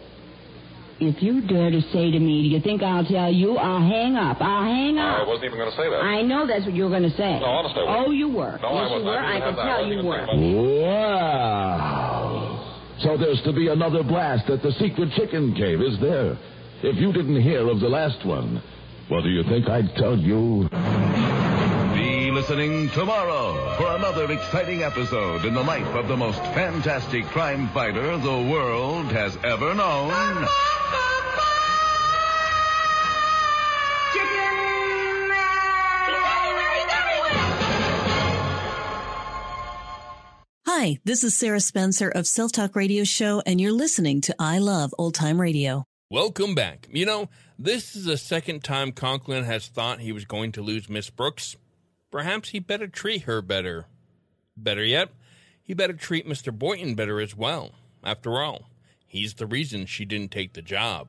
If 1.03 1.23
you 1.23 1.41
dare 1.41 1.71
to 1.71 1.81
say 1.93 2.11
to 2.11 2.19
me, 2.21 2.43
do 2.43 2.49
you 2.49 2.61
think 2.61 2.83
I'll 2.83 3.07
tell 3.07 3.33
you? 3.33 3.57
I'll 3.57 3.81
hang 3.81 4.17
up. 4.17 4.37
I'll 4.39 4.65
hang 4.65 4.99
up. 4.99 5.21
I 5.21 5.27
wasn't 5.27 5.47
even 5.47 5.57
going 5.59 5.71
to 5.71 5.77
say 5.77 5.89
that. 5.89 5.97
I 5.97 6.21
know 6.21 6.47
that's 6.47 6.67
what 6.67 6.75
you 6.75 6.85
were 6.85 6.91
going 6.91 7.05
to 7.09 7.17
say. 7.17 7.41
No, 7.41 7.47
honest, 7.47 7.75
I 7.75 7.85
wasn't. 7.85 8.09
Oh, 8.09 8.11
you 8.11 8.29
were. 8.29 8.59
No, 8.61 8.69
I 8.69 8.83
yes, 8.83 8.91
you 8.91 8.97
wasn't. 8.97 9.05
were. 9.07 9.19
I 9.19 9.37
I 9.37 9.41
can 9.41 9.57
that. 9.57 9.63
Tell 9.65 9.79
wasn't 9.79 9.93
you 9.93 9.99
even 9.99 10.07
were. 10.07 10.27
Wow. 10.85 12.77
So 13.01 13.17
there's 13.17 13.41
to 13.45 13.53
be 13.55 13.69
another 13.69 14.03
blast 14.03 14.51
at 14.51 14.61
the 14.63 14.73
secret 14.73 15.11
chicken 15.17 15.55
cave, 15.55 15.81
is 15.81 15.99
there? 16.01 16.37
If 16.83 16.97
you 16.97 17.15
didn't 17.15 17.41
hear 17.41 17.67
of 17.71 17.81
the 17.81 17.89
last 17.89 18.23
one, 18.27 18.63
what 19.09 19.23
do 19.23 19.31
you 19.31 19.43
think 19.45 19.71
I'd 19.71 19.95
tell 19.97 20.19
you? 20.19 20.69
Be 21.95 22.31
listening 22.31 22.89
listening 22.89 22.91
tomorrow 22.91 23.77
for 23.79 23.97
another 23.97 24.31
exciting 24.31 24.83
episode 24.83 25.45
in 25.47 25.55
the 25.55 25.63
life 25.63 25.95
of 25.95 26.09
the 26.09 26.17
most 26.17 26.39
fantastic 26.55 27.25
crime 27.27 27.69
fighter 27.75 28.17
the 28.19 28.49
world 28.51 29.07
has 29.13 29.37
ever 29.45 29.75
known. 29.75 30.47
Hi, 40.81 40.99
this 41.05 41.25
is 41.25 41.35
Sarah 41.37 41.61
Spencer 41.61 42.09
of 42.09 42.27
Self 42.27 42.53
Talk 42.53 42.75
Radio 42.75 43.05
Show, 43.05 43.43
and 43.45 43.61
you're 43.61 43.71
listening 43.71 44.23
to 44.23 44.35
I 44.39 44.61
Love 44.61 44.95
Old 44.97 45.13
Time 45.13 45.39
Radio. 45.39 45.85
Welcome 46.09 46.55
back. 46.55 46.89
You 46.91 47.05
know, 47.05 47.29
this 47.59 47.95
is 47.95 48.07
the 48.07 48.17
second 48.17 48.65
time 48.65 48.93
Conklin 48.93 49.45
has 49.45 49.69
thought 49.69 50.01
he 50.01 50.11
was 50.11 50.25
going 50.25 50.53
to 50.53 50.63
lose 50.63 50.89
Miss 50.89 51.11
Brooks. 51.11 51.55
Perhaps 52.11 52.49
he 52.49 52.61
better 52.61 52.87
treat 52.87 53.25
her 53.25 53.43
better. 53.43 53.89
Better 54.57 54.83
yet, 54.83 55.11
he 55.63 55.75
better 55.75 55.93
treat 55.93 56.27
Mr. 56.27 56.51
Boynton 56.51 56.95
better 56.95 57.21
as 57.21 57.37
well. 57.37 57.73
After 58.03 58.41
all, 58.41 58.71
he's 59.07 59.35
the 59.35 59.47
reason 59.47 59.85
she 59.85 60.07
didn't 60.07 60.31
take 60.31 60.55
the 60.55 60.63
job. 60.63 61.09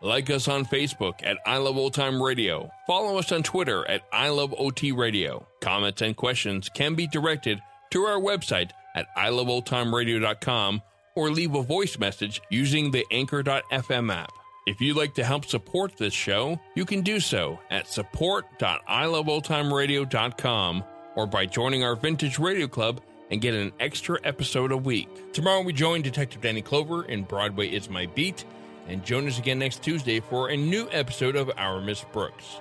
Like 0.00 0.30
us 0.30 0.46
on 0.46 0.64
Facebook 0.64 1.24
at 1.24 1.38
I 1.44 1.56
Love 1.56 1.76
Old 1.76 1.94
Time 1.94 2.22
Radio. 2.22 2.70
Follow 2.86 3.18
us 3.18 3.32
on 3.32 3.42
Twitter 3.42 3.84
at 3.90 4.02
I 4.12 4.28
Love 4.28 4.54
OT 4.56 4.92
Radio. 4.92 5.44
Comments 5.60 6.00
and 6.00 6.16
questions 6.16 6.68
can 6.68 6.94
be 6.94 7.08
directed 7.08 7.60
to 7.90 8.04
our 8.04 8.20
website 8.20 8.70
at 8.94 9.08
iloveoldtimeradio.com 9.16 10.82
or 11.16 11.30
leave 11.30 11.52
a 11.54 11.62
voice 11.62 11.98
message 11.98 12.40
using 12.48 12.92
the 12.92 13.04
Anchor.fm 13.10 14.14
app. 14.14 14.30
If 14.66 14.80
you'd 14.80 14.96
like 14.96 15.14
to 15.14 15.24
help 15.24 15.46
support 15.46 15.96
this 15.96 16.14
show, 16.14 16.60
you 16.76 16.84
can 16.84 17.00
do 17.00 17.18
so 17.20 17.58
at 17.70 17.88
support.iloveoldtimeradio.com 17.88 20.84
or 21.16 21.26
by 21.26 21.46
joining 21.46 21.82
our 21.82 21.96
Vintage 21.96 22.38
Radio 22.38 22.68
Club 22.68 23.00
and 23.30 23.40
get 23.40 23.54
an 23.54 23.72
extra 23.80 24.20
episode 24.24 24.70
a 24.70 24.76
week. 24.76 25.32
Tomorrow 25.32 25.62
we 25.62 25.72
join 25.72 26.02
Detective 26.02 26.42
Danny 26.42 26.62
Clover 26.62 27.04
in 27.04 27.24
Broadway 27.24 27.66
is 27.68 27.90
My 27.90 28.06
Beat, 28.06 28.44
and 28.88 29.04
join 29.04 29.28
us 29.28 29.38
again 29.38 29.58
next 29.58 29.82
Tuesday 29.82 30.20
for 30.20 30.50
a 30.50 30.56
new 30.56 30.88
episode 30.90 31.36
of 31.36 31.50
Our 31.56 31.80
Miss 31.80 32.04
Brooks. 32.12 32.60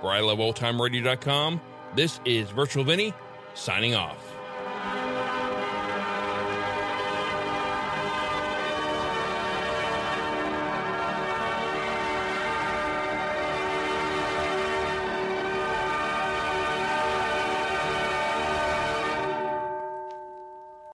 For 0.00 0.10
iloveoldtimeradio.com, 0.10 1.60
this 1.94 2.20
is 2.24 2.50
Virtual 2.50 2.84
Vinny 2.84 3.14
signing 3.54 3.94
off. 3.94 5.17